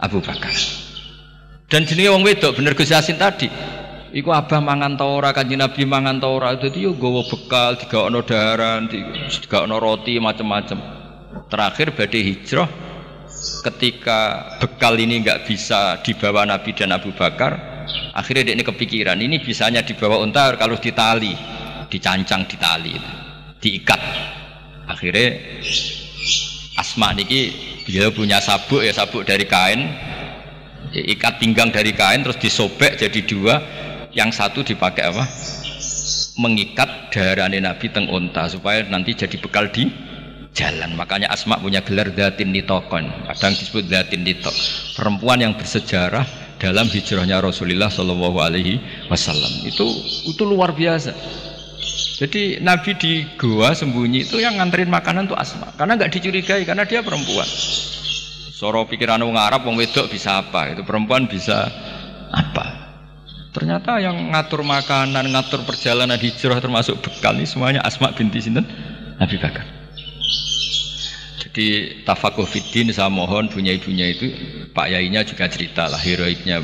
Abu 0.00 0.24
Bakar. 0.24 0.56
Dan 1.68 1.84
jenis 1.84 2.08
wong 2.08 2.24
wedok 2.24 2.56
bener 2.56 2.72
Gus 2.72 2.88
Yasin 2.88 3.20
tadi. 3.20 3.52
Iku 4.10 4.32
abah 4.32 4.58
mangan 4.58 4.98
tora 4.98 5.30
Nabi 5.36 5.86
mangan 5.86 6.18
itu 6.18 6.90
yo 6.90 6.96
gowo 6.98 7.22
bekal, 7.28 7.78
ono 7.94 8.24
daharan, 8.26 8.88
ono 8.88 9.76
roti 9.78 10.18
macam-macam. 10.18 10.78
Terakhir 11.46 11.94
badai 11.94 12.24
hijrah 12.24 12.66
ketika 13.68 14.20
bekal 14.58 14.98
ini 14.98 15.22
nggak 15.22 15.46
bisa 15.46 16.00
dibawa 16.02 16.42
Nabi 16.48 16.74
dan 16.74 16.90
Abu 16.90 17.14
Bakar, 17.14 17.84
akhirnya 18.16 18.50
dia 18.50 18.54
ini 18.58 18.64
kepikiran 18.66 19.20
ini 19.20 19.38
bisanya 19.38 19.84
dibawa 19.86 20.18
unta 20.18 20.58
kalau 20.58 20.74
ditali 20.74 21.59
dicancang 21.90 22.46
di 22.46 22.56
tali 22.56 22.94
diikat. 23.60 24.00
Akhirnya 24.88 25.38
Asma 26.80 27.12
niki 27.12 27.52
dia 27.84 28.08
punya 28.08 28.40
sabuk 28.40 28.80
ya 28.80 28.94
sabuk 28.96 29.28
dari 29.28 29.44
kain. 29.44 29.84
Ikat 30.90 31.38
pinggang 31.38 31.70
dari 31.70 31.94
kain 31.94 32.24
terus 32.24 32.40
disobek 32.40 32.96
jadi 32.96 33.20
dua. 33.26 33.54
Yang 34.10 34.42
satu 34.42 34.66
dipakai 34.66 35.06
apa? 35.06 35.22
Mengikat 36.40 37.14
darah 37.14 37.46
Nabi 37.46 37.86
teng 37.92 38.10
unta 38.10 38.48
supaya 38.50 38.82
nanti 38.88 39.14
jadi 39.14 39.36
bekal 39.38 39.70
di 39.70 39.86
jalan. 40.50 40.98
Makanya 40.98 41.30
Asma 41.30 41.62
punya 41.62 41.84
gelar 41.84 42.10
datin 42.10 42.50
nitokon. 42.50 43.06
Kadang 43.06 43.54
disebut 43.54 43.86
datin 43.86 44.26
nitok. 44.26 44.54
Perempuan 44.98 45.38
yang 45.38 45.54
bersejarah 45.54 46.26
dalam 46.58 46.90
hijrahnya 46.90 47.38
Rasulullah 47.38 47.92
Shallallahu 47.92 48.38
Alaihi 48.42 48.82
Wasallam. 49.06 49.62
Itu 49.62 49.86
itu 50.26 50.42
luar 50.42 50.74
biasa 50.74 51.14
jadi 52.20 52.60
Nabi 52.60 52.92
di 53.00 53.24
gua 53.40 53.72
sembunyi 53.72 54.28
itu 54.28 54.36
yang 54.44 54.60
nganterin 54.60 54.92
makanan 54.92 55.24
tuh 55.24 55.40
Asma, 55.40 55.72
karena 55.72 55.96
nggak 55.96 56.12
dicurigai 56.12 56.68
karena 56.68 56.84
dia 56.84 57.00
perempuan. 57.00 57.48
Soro 58.52 58.84
pikiran 58.84 59.24
orang 59.24 59.40
Arab, 59.40 59.64
wong 59.64 59.80
wedok 59.80 60.12
bisa 60.12 60.44
apa? 60.44 60.76
Itu 60.76 60.84
perempuan 60.84 61.24
bisa 61.32 61.72
apa? 62.28 62.92
Ternyata 63.56 64.04
yang 64.04 64.36
ngatur 64.36 64.60
makanan, 64.60 65.32
ngatur 65.32 65.64
perjalanan 65.64 66.20
hijrah 66.20 66.60
termasuk 66.60 67.00
bekal 67.00 67.40
ini 67.40 67.48
semuanya 67.48 67.80
Asma 67.80 68.12
binti 68.12 68.36
Sinten 68.44 68.68
Nabi 69.16 69.40
Bakar. 69.40 69.64
Jadi 71.40 71.66
tafakuh 72.04 72.44
fiddin 72.44 72.92
saya 72.92 73.08
mohon 73.08 73.48
punya 73.48 73.74
ibunya 73.74 74.12
itu 74.12 74.28
Pak 74.70 74.86
Yainya 74.92 75.24
juga 75.24 75.50
cerita 75.50 75.90
lah 75.90 75.98
heroiknya 75.98 76.62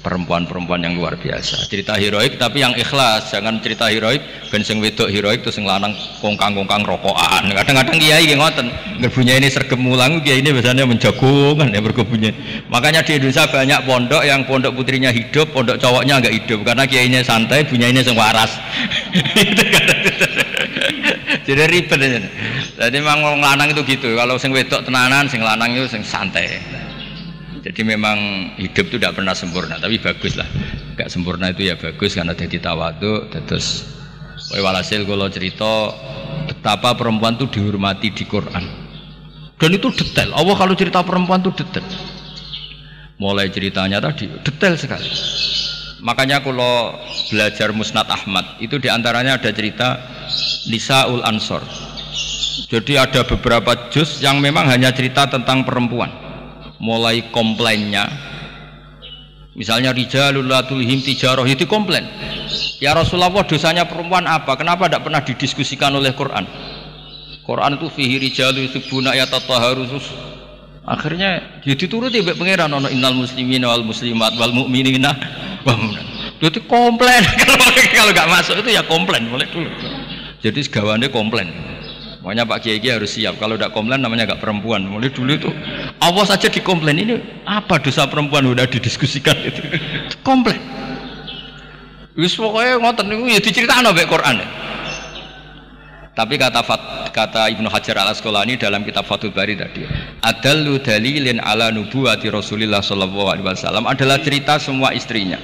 perempuan-perempuan 0.00 0.80
yang 0.80 0.96
luar 0.96 1.16
biasa. 1.20 1.68
Cerita 1.68 1.94
heroik 1.96 2.40
tapi 2.40 2.64
yang 2.64 2.72
ikhlas, 2.72 3.28
jangan 3.30 3.60
cerita 3.60 3.92
heroik 3.92 4.24
ben 4.48 4.64
sing 4.64 4.80
wedok 4.80 5.12
heroik 5.12 5.44
terus 5.44 5.60
sing 5.60 5.68
lanang 5.68 5.92
kongkang-kongkang 6.24 6.82
rokokan. 6.82 7.48
Kadang-kadang 7.56 7.96
kiai 8.00 8.24
nggih 8.26 8.38
ngoten, 8.40 8.66
ngerbunya 9.04 9.36
ini 9.38 9.48
sergem 9.52 9.80
mulang 9.80 10.24
kiai 10.24 10.40
ini 10.40 10.50
biasanya 10.50 10.88
menjagungan 10.88 11.68
ya 11.70 11.80
berkebunnya. 11.84 12.32
Makanya 12.72 13.04
di 13.04 13.20
Indonesia 13.20 13.44
banyak 13.46 13.80
pondok 13.84 14.22
yang 14.24 14.40
pondok 14.48 14.72
putrinya 14.74 15.12
hidup, 15.12 15.52
pondok 15.52 15.76
cowoknya 15.78 16.18
enggak 16.18 16.34
hidup 16.34 16.64
karena 16.64 16.84
kiainya 16.88 17.20
santai, 17.20 17.62
punya 17.68 17.92
ini 17.92 18.00
sing 18.00 18.16
waras. 18.16 18.56
Jadi 21.46 21.62
ribet. 21.66 21.98
Jadi 22.78 22.96
memang 23.00 23.42
lanang 23.42 23.74
itu 23.74 23.82
gitu. 23.82 24.14
Kalau 24.14 24.38
sing 24.38 24.54
wedok 24.54 24.86
tenanan, 24.86 25.26
sing 25.26 25.42
lanang 25.42 25.74
itu 25.74 25.86
sing 25.90 26.02
santai. 26.06 26.60
Jadi 27.60 27.84
memang 27.84 28.16
hidup 28.56 28.88
itu 28.88 28.96
tidak 28.96 29.20
pernah 29.20 29.36
sempurna, 29.36 29.76
tapi 29.76 30.00
bagus 30.00 30.32
lah. 30.32 30.48
Gak 30.96 31.12
sempurna 31.12 31.52
itu 31.52 31.68
ya 31.68 31.76
bagus 31.76 32.16
karena 32.16 32.32
jadi 32.32 32.56
tawadu. 32.56 33.28
Terus, 33.28 33.84
walhasil 34.56 35.04
kalau 35.04 35.28
cerita 35.28 35.92
betapa 36.48 36.96
perempuan 36.96 37.36
itu 37.36 37.52
dihormati 37.52 38.16
di 38.16 38.24
Quran. 38.24 38.64
Dan 39.60 39.76
itu 39.76 39.92
detail. 39.92 40.32
Allah 40.32 40.56
kalau 40.56 40.72
cerita 40.72 41.04
perempuan 41.04 41.44
itu 41.44 41.52
detail. 41.52 41.84
Mulai 43.20 43.52
ceritanya 43.52 44.00
tadi 44.00 44.32
detail 44.40 44.80
sekali. 44.80 45.12
Makanya 46.00 46.40
kalau 46.40 46.96
belajar 47.28 47.76
Musnad 47.76 48.08
Ahmad 48.08 48.56
itu 48.56 48.80
di 48.80 48.88
antaranya 48.88 49.36
ada 49.36 49.52
cerita 49.52 50.00
Nisaul 50.64 51.20
Ansor. 51.28 51.60
Jadi 52.72 52.96
ada 52.96 53.20
beberapa 53.28 53.92
juz 53.92 54.24
yang 54.24 54.40
memang 54.40 54.64
hanya 54.64 54.88
cerita 54.96 55.28
tentang 55.28 55.68
perempuan 55.68 56.29
mulai 56.80 57.28
komplainnya. 57.30 58.08
Misalnya 59.54 59.92
rijalul 59.92 60.48
latulhim 60.48 61.04
tijaroh 61.04 61.44
itu 61.44 61.68
komplain 61.68 62.06
ya 62.80 62.96
Rasulullah 62.96 63.30
dosanya 63.44 63.86
perempuan 63.86 64.24
apa? 64.24 64.56
Kenapa 64.56 64.88
tidak 64.88 65.04
pernah 65.06 65.20
didiskusikan 65.22 65.92
oleh 65.94 66.16
Quran? 66.16 66.48
Quran 67.44 67.76
itu 67.76 67.86
fihi 67.92 68.16
rijalu 68.16 68.66
subuna 68.72 69.12
ya 69.12 69.28
tataharusus 69.28 70.06
akhirnya 70.86 71.60
dia 71.60 71.76
dituruti 71.76 72.24
mbek 72.24 72.40
pangeran 72.40 72.72
ono 72.72 72.88
innal 72.88 73.14
muslimin 73.14 73.62
wal 73.62 73.84
muslimat 73.84 74.32
wal 74.40 74.50
mu'minina. 74.50 75.12
Itu 76.40 76.64
komplain 76.64 77.20
kalau 77.96 78.10
nggak 78.16 78.30
masuk 78.32 78.56
itu 78.64 78.72
ya 78.72 78.82
komplain 78.88 79.28
boleh 79.28 79.44
dulu. 79.52 79.68
Jadi 80.40 80.64
segawannya 80.64 81.12
komplain 81.12 81.52
Makanya 82.20 82.44
Pak 82.44 82.58
Kiai 82.60 82.84
harus 82.84 83.16
siap. 83.16 83.40
Kalau 83.40 83.56
tidak 83.56 83.72
komplain 83.72 84.04
namanya 84.04 84.28
nggak 84.28 84.44
perempuan. 84.44 84.84
Mulai 84.84 85.08
dulu 85.08 85.32
itu 85.32 85.50
awas 86.04 86.28
saja 86.28 86.52
dikomplain 86.52 87.00
ini 87.00 87.16
apa 87.48 87.80
dosa 87.80 88.04
perempuan 88.04 88.44
udah 88.44 88.68
didiskusikan 88.68 89.36
itu. 89.40 89.60
komplain. 90.28 90.60
Wis 92.20 92.36
pokoknya 92.36 92.76
ngotot 92.76 93.06
niku 93.08 93.24
ya 93.32 93.40
diceritakan 93.40 93.88
oleh 93.88 94.04
Quran. 94.04 94.36
Tapi 96.10 96.36
kata 96.36 96.60
kata 97.16 97.48
Ibnu 97.56 97.72
Hajar 97.72 98.04
al 98.04 98.12
Asqalani 98.12 98.60
dalam 98.60 98.84
kitab 98.84 99.08
Fathul 99.08 99.32
Bari 99.32 99.56
tadi, 99.56 99.88
adallu 100.20 100.76
dalilin 100.76 101.40
ala 101.40 101.72
nubuwati 101.72 102.28
Rasulillah 102.28 102.84
sallallahu 102.84 103.30
alaihi 103.32 103.46
wasallam 103.46 103.88
adalah 103.88 104.20
cerita 104.20 104.60
semua 104.60 104.92
istrinya. 104.92 105.40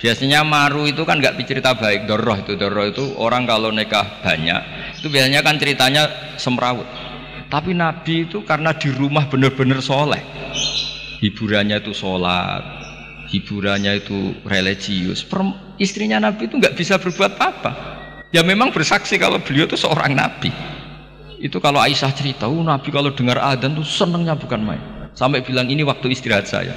Biasanya 0.00 0.40
maru 0.46 0.88
itu 0.88 1.04
kan 1.04 1.20
nggak 1.20 1.36
cerita 1.44 1.76
baik, 1.76 2.08
doroh 2.08 2.38
itu 2.38 2.56
doroh 2.56 2.88
itu 2.88 3.04
orang 3.20 3.44
kalau 3.44 3.68
nikah 3.68 4.06
banyak 4.24 4.60
itu 5.06 5.14
biasanya 5.14 5.46
kan 5.46 5.54
ceritanya 5.54 6.10
semrawut. 6.34 6.90
Tapi 7.46 7.78
Nabi 7.78 8.26
itu 8.26 8.42
karena 8.42 8.74
di 8.74 8.90
rumah 8.90 9.30
benar-benar 9.30 9.78
soleh, 9.78 10.18
hiburannya 11.22 11.78
itu 11.78 11.94
sholat, 11.94 12.66
hiburannya 13.30 14.02
itu 14.02 14.34
religius. 14.42 15.22
Istrinya 15.78 16.18
Nabi 16.18 16.50
itu 16.50 16.58
nggak 16.58 16.74
bisa 16.74 16.98
berbuat 16.98 17.38
apa-apa. 17.38 17.72
Ya 18.34 18.42
memang 18.42 18.74
bersaksi 18.74 19.14
kalau 19.14 19.38
beliau 19.38 19.70
itu 19.70 19.78
seorang 19.78 20.18
Nabi. 20.18 20.50
Itu 21.38 21.62
kalau 21.62 21.78
Aisyah 21.78 22.10
cerita, 22.10 22.50
oh, 22.50 22.66
Nabi 22.66 22.90
kalau 22.90 23.14
dengar 23.14 23.38
adzan 23.38 23.78
tuh 23.78 23.86
senengnya 23.86 24.34
bukan 24.34 24.58
main. 24.58 24.82
Sampai 25.14 25.46
bilang 25.46 25.70
ini 25.70 25.86
waktu 25.86 26.10
istirahat 26.10 26.50
saya. 26.50 26.74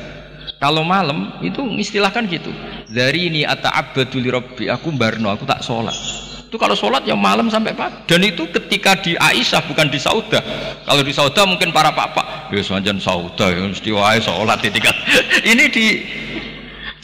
Kalau 0.61 0.85
malam 0.85 1.41
itu 1.41 1.65
istilahkan 1.81 2.29
gitu. 2.29 2.53
Dari 2.93 3.33
ini 3.33 3.41
ata'abbadu 3.41 4.21
li 4.21 4.29
rabbi, 4.29 4.69
aku 4.69 4.93
barno, 4.93 5.33
aku 5.33 5.49
tak 5.49 5.65
sholat. 5.65 6.28
Itu 6.49 6.57
kalau 6.57 6.73
sholat 6.73 7.05
ya 7.05 7.13
malam 7.13 7.45
sampai 7.45 7.77
pagi. 7.77 8.09
Dan 8.09 8.25
itu 8.25 8.49
ketika 8.49 8.97
di 8.97 9.13
Aisyah 9.13 9.69
bukan 9.69 9.85
di 9.85 10.01
Sauda. 10.01 10.41
Kalau 10.81 11.05
di 11.05 11.13
Sauda 11.13 11.45
mungkin 11.45 11.69
para 11.69 11.93
papa, 11.93 12.49
ya 12.49 12.57
semanjan 12.65 12.97
Sauda, 12.97 13.53
ya 13.53 13.69
mesti 13.69 13.93
wae 13.93 14.17
sholat 14.17 14.57
tingkat. 14.57 14.97
ini 15.53 15.69
di 15.69 15.85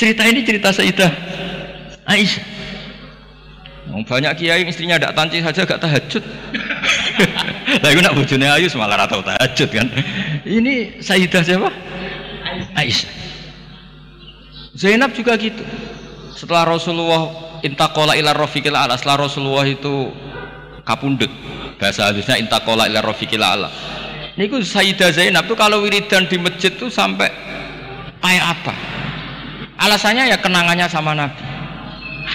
cerita 0.01 0.25
ini 0.25 0.41
cerita 0.41 0.73
Sayyidah 0.73 1.11
Aisyah. 2.09 2.57
Banyak 3.85 4.33
kiai 4.33 4.65
istrinya 4.65 4.97
tidak 4.97 5.13
tanci 5.13 5.45
saja 5.45 5.61
gak 5.61 5.77
tahajud. 5.77 6.23
Lah 7.85 7.89
iku 7.93 8.01
nak 8.01 8.17
bojone 8.17 8.49
ayu 8.49 8.65
semalar 8.65 8.97
atau 9.05 9.21
tahajud 9.21 9.69
kan. 9.69 9.85
Ini 10.41 11.05
Sayyidah 11.05 11.45
siapa? 11.45 11.69
Aisyah. 12.73 13.13
Zainab 14.73 15.13
juga 15.13 15.37
gitu. 15.37 15.61
Setelah 16.33 16.65
Rasulullah 16.65 17.44
intakola 17.63 18.17
ila 18.17 18.35
rofiqil 18.35 18.75
ala, 18.75 18.97
setelah 18.99 19.29
Rasulullah 19.29 19.67
itu 19.67 20.11
kapundut, 20.83 21.31
bahasa 21.79 22.09
halusnya 22.09 22.35
intakola 22.41 22.89
ila 22.89 22.99
rofiqil 23.05 23.43
ala. 23.43 23.69
Niku 24.35 24.59
Sayyidah 24.59 25.15
Zainab 25.15 25.47
tuh 25.47 25.55
kalau 25.55 25.79
wiridan 25.87 26.27
di 26.27 26.35
masjid 26.35 26.75
tuh 26.75 26.91
sampai 26.91 27.31
kayak 28.19 28.45
apa? 28.59 28.73
Alasannya 29.79 30.27
ya 30.31 30.37
kenangannya 30.39 30.87
sama 30.91 31.15
Nabi. 31.15 31.43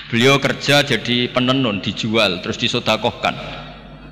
Beliau 0.08 0.38
kerja 0.38 0.86
jadi 0.86 1.28
penenun, 1.30 1.82
dijual, 1.82 2.40
terus 2.40 2.56
disodakohkan. 2.56 3.34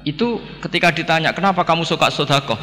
Itu 0.02 0.42
ketika 0.62 0.90
ditanya, 0.94 1.30
kenapa 1.30 1.62
kamu 1.62 1.86
suka 1.86 2.10
sodakoh? 2.10 2.58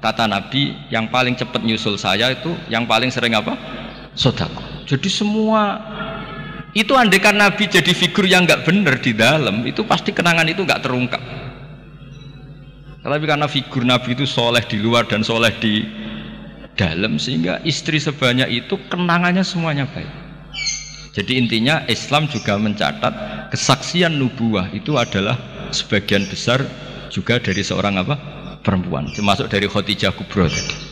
Kata 0.00 0.24
Nabi, 0.26 0.74
yang 0.88 1.10
paling 1.12 1.36
cepat 1.36 1.60
nyusul 1.60 1.98
saya 2.00 2.32
itu, 2.32 2.50
yang 2.72 2.86
paling 2.86 3.12
sering 3.12 3.34
apa? 3.36 3.54
Sodakoh. 4.14 4.64
Jadi 4.86 5.06
semua 5.06 5.76
itu 6.76 6.92
andekan 6.94 7.34
Nabi 7.34 7.66
jadi 7.66 7.90
figur 7.90 8.26
yang 8.26 8.46
nggak 8.46 8.62
benar 8.62 8.98
di 9.02 9.10
dalam, 9.10 9.66
itu 9.66 9.82
pasti 9.82 10.14
kenangan 10.14 10.46
itu 10.46 10.62
nggak 10.62 10.82
terungkap. 10.86 11.22
Tapi 13.00 13.24
karena 13.26 13.48
figur 13.50 13.82
Nabi 13.82 14.14
itu 14.14 14.28
soleh 14.28 14.62
di 14.68 14.78
luar 14.78 15.08
dan 15.08 15.24
soleh 15.24 15.50
di 15.58 15.82
dalam, 16.78 17.18
sehingga 17.18 17.58
istri 17.66 17.98
sebanyak 17.98 18.46
itu 18.46 18.78
kenangannya 18.92 19.42
semuanya 19.42 19.88
baik. 19.90 20.08
Jadi 21.10 21.42
intinya 21.42 21.82
Islam 21.90 22.30
juga 22.30 22.54
mencatat 22.54 23.50
kesaksian 23.50 24.14
nubuah 24.14 24.70
itu 24.70 24.94
adalah 24.94 25.34
sebagian 25.74 26.22
besar 26.30 26.62
juga 27.10 27.42
dari 27.42 27.66
seorang 27.66 27.98
apa? 27.98 28.16
perempuan, 28.60 29.08
termasuk 29.16 29.48
dari 29.48 29.64
Khadijah 29.64 30.12
Kubro 30.12 30.44
tadi. 30.44 30.89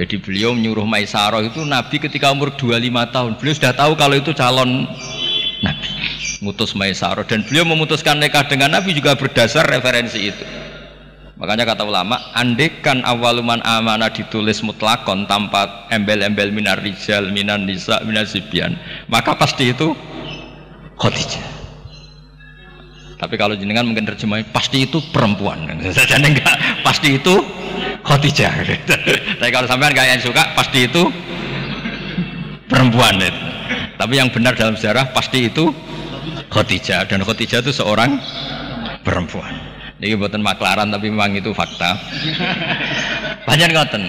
Jadi 0.00 0.16
beliau 0.16 0.56
menyuruh 0.56 0.88
Maisarah 0.88 1.44
itu 1.44 1.60
Nabi 1.60 2.00
ketika 2.00 2.32
umur 2.32 2.56
25 2.56 3.12
tahun. 3.12 3.36
Beliau 3.36 3.52
sudah 3.52 3.76
tahu 3.76 3.92
kalau 4.00 4.16
itu 4.16 4.32
calon 4.32 4.88
Nabi. 5.60 5.88
Mutus 6.40 6.72
Maisarah 6.72 7.28
dan 7.28 7.44
beliau 7.44 7.68
memutuskan 7.68 8.16
nikah 8.16 8.48
dengan 8.48 8.72
Nabi 8.72 8.96
juga 8.96 9.12
berdasar 9.12 9.68
referensi 9.68 10.32
itu. 10.32 10.44
Makanya 11.36 11.68
kata 11.68 11.84
ulama, 11.84 12.16
andekan 12.32 13.04
awaluman 13.04 13.60
amanah 13.60 14.08
ditulis 14.08 14.64
mutlakon 14.64 15.28
tanpa 15.28 15.84
embel-embel 15.92 16.48
minar 16.48 16.80
rijal, 16.80 17.28
minan 17.28 17.68
nisa, 17.68 18.00
minar 18.04 18.24
sibyan, 18.24 18.80
maka 19.08 19.36
pasti 19.36 19.72
itu 19.72 19.92
Khadijah. 20.96 21.44
Tapi 23.20 23.36
kalau 23.36 23.52
jenengan 23.52 23.84
mungkin 23.84 24.08
terjemahin 24.08 24.48
pasti 24.48 24.88
itu 24.88 25.00
perempuan. 25.12 25.68
Saja 25.96 26.16
enggak, 26.16 26.56
pasti 26.80 27.20
itu 27.20 27.59
Khadijah. 28.00 28.52
Tapi 29.40 29.50
kalau 29.52 29.66
sampean 29.68 29.92
kayak 29.92 30.18
yang 30.18 30.22
suka 30.22 30.56
pasti 30.56 30.88
itu 30.88 31.08
perempuan 32.70 33.20
itu. 33.20 33.42
Tapi 34.00 34.16
yang 34.16 34.32
benar 34.32 34.56
dalam 34.56 34.74
sejarah 34.74 35.12
pasti 35.12 35.52
itu 35.52 35.68
Khadijah 36.48 37.04
dan 37.04 37.20
Khadijah 37.20 37.60
itu 37.60 37.72
seorang 37.76 38.16
perempuan. 39.04 39.52
Ini 40.00 40.16
buatan 40.16 40.40
maklaran 40.40 40.88
tapi 40.88 41.12
memang 41.12 41.36
itu 41.36 41.52
fakta. 41.52 42.00
Banyak 43.44 43.68
ngoten. 43.76 44.02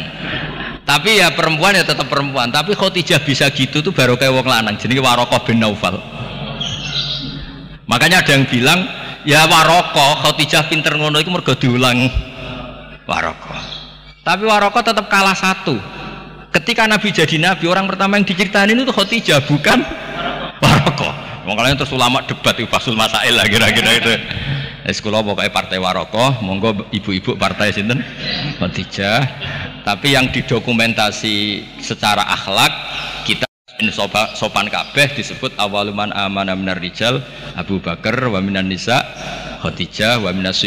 Tapi 0.87 1.19
ya 1.19 1.35
perempuan 1.35 1.75
ya 1.75 1.83
tetap 1.83 2.07
perempuan. 2.07 2.47
Tapi 2.47 2.71
Khadijah 2.79 3.19
bisa 3.27 3.51
gitu 3.51 3.83
tuh 3.83 3.91
baru 3.91 4.15
kayak 4.15 4.31
wong 4.31 4.47
lanang. 4.47 4.79
Jadi 4.79 4.95
Warokoh 5.03 5.43
bin 5.43 5.59
Naufal. 5.59 5.99
Makanya 7.91 8.23
ada 8.23 8.31
yang 8.39 8.47
bilang 8.47 8.87
ya 9.27 9.43
Warokoh 9.51 10.23
Khadijah 10.23 10.71
pinter 10.71 10.95
ngono 10.95 11.19
itu 11.19 11.27
mergo 11.27 11.51
diulang 11.59 12.07
Warokoh. 13.03 13.80
Tapi 14.21 14.45
Warokoh 14.45 14.85
tetap 14.85 15.09
kalah 15.09 15.33
satu. 15.33 15.81
Ketika 16.53 16.85
Nabi 16.85 17.09
jadi 17.09 17.41
Nabi 17.41 17.65
orang 17.65 17.89
pertama 17.89 18.21
yang 18.21 18.27
diceritain 18.27 18.69
itu 18.69 18.93
Khadijah 18.93 19.41
bukan 19.49 19.81
Warokoh. 20.61 21.13
Makanya 21.49 21.81
terus 21.81 21.89
ulama 21.97 22.21
debat 22.21 22.53
itu 22.53 22.69
pasul 22.69 22.93
masail 22.93 23.33
lah 23.33 23.49
kira-kira 23.49 23.97
itu. 23.97 24.13
Es 24.85 25.01
pokoknya 25.01 25.49
partai 25.49 25.81
Warokoh, 25.81 26.41
monggo 26.45 26.85
ibu-ibu 26.93 27.33
partai 27.33 27.73
sinten 27.73 28.05
Khadijah. 28.61 29.25
Tapi 29.81 30.13
yang 30.13 30.29
didokumentasi 30.29 31.65
secara 31.81 32.21
akhlak 32.21 32.69
kita 33.25 33.49
sopan, 33.89 34.37
sopan 34.37 34.69
kabeh 34.69 35.17
disebut 35.17 35.57
awaluman 35.57 36.13
amanah 36.13 36.53
minar 36.53 36.77
rijal 36.77 37.25
Abu 37.57 37.81
Bakar 37.81 38.29
wa 38.29 38.37
minan 38.37 38.69
nisa 38.69 39.01
Khadijah 39.65 40.21
wa 40.21 40.29
minas 40.29 40.61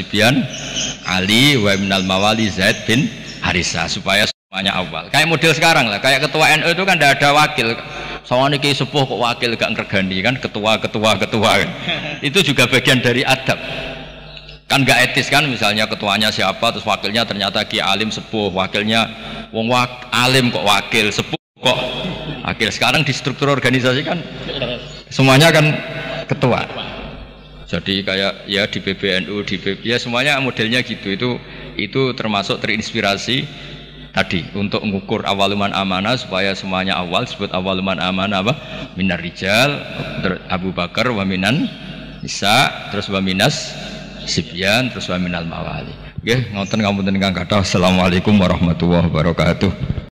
Ali 1.07 1.55
wa 1.55 1.71
minal 1.79 2.03
mawali 2.03 2.51
Zaid 2.51 2.83
bin 2.91 3.07
Harisa 3.55 3.87
supaya 3.87 4.27
semuanya 4.27 4.75
awal. 4.75 5.07
Kayak 5.15 5.31
model 5.31 5.55
sekarang 5.55 5.87
lah 5.87 6.03
kayak 6.03 6.27
ketua 6.27 6.59
NU 6.59 6.75
itu 6.75 6.83
kan 6.83 6.99
tidak 6.99 7.23
ada 7.23 7.31
wakil. 7.39 7.71
Soalnya 8.27 8.59
kayak 8.59 8.83
sepuh 8.83 9.07
kok 9.07 9.21
wakil 9.23 9.55
gak 9.55 9.71
ngergani 9.79 10.19
kan 10.27 10.35
ketua 10.43 10.75
ketua 10.83 11.15
ketua 11.23 11.63
kan. 11.63 11.71
itu 12.35 12.43
juga 12.43 12.67
bagian 12.67 12.99
dari 12.99 13.23
adab. 13.23 13.55
Kan 14.67 14.83
gak 14.83 15.07
etis 15.07 15.31
kan 15.31 15.47
misalnya 15.47 15.87
ketuanya 15.87 16.35
siapa 16.35 16.75
terus 16.75 16.83
wakilnya 16.83 17.23
ternyata 17.23 17.63
ki 17.63 17.79
alim 17.79 18.11
sepuh 18.11 18.51
wakilnya 18.51 19.07
wong 19.55 19.71
wak, 19.71 20.11
alim 20.11 20.51
kok 20.51 20.67
wakil 20.67 21.15
sepuh 21.15 21.39
kok. 21.63 21.79
Akhir 22.43 22.75
sekarang 22.75 23.07
di 23.07 23.15
struktur 23.15 23.55
organisasi 23.55 24.03
kan 24.03 24.19
semuanya 25.15 25.55
kan 25.55 25.71
ketua. 26.27 26.67
Jadi 27.71 28.03
kayak 28.03 28.51
ya 28.51 28.67
di 28.67 28.83
PBNU 28.83 29.47
di 29.47 29.63
PB 29.63 29.87
ya 29.87 30.03
semuanya 30.03 30.43
modelnya 30.43 30.83
gitu. 30.83 31.07
Itu 31.15 31.31
itu 31.77 32.15
termasuk 32.15 32.63
terinspirasi 32.63 33.47
tadi 34.15 34.47
untuk 34.55 34.87
mengukur 34.87 35.27
awaluman 35.27 35.75
amanah 35.75 36.15
supaya 36.15 36.55
semuanya 36.55 36.99
awal 37.03 37.27
disebut 37.27 37.51
awaluman 37.51 37.99
amanah 37.99 38.47
apa 38.47 38.55
minar 38.95 39.19
rijal 39.19 39.83
Abu 40.47 40.71
Bakar 40.71 41.11
wa 41.11 41.27
minan 41.27 41.67
Nisa 42.23 42.91
terus 42.95 43.11
wa 43.11 43.19
minas 43.19 43.75
Sibyan 44.25 44.95
terus 44.95 45.11
wa 45.11 45.19
minal 45.19 45.45
mawali 45.45 46.05
Oke, 46.25 46.57
ngoten 46.57 46.81
ngapunten 46.81 47.21
ingkang 47.21 47.37
kathah. 47.37 47.61
Assalamualaikum 47.61 48.33
warahmatullahi 48.41 49.13
wabarakatuh. 49.13 50.01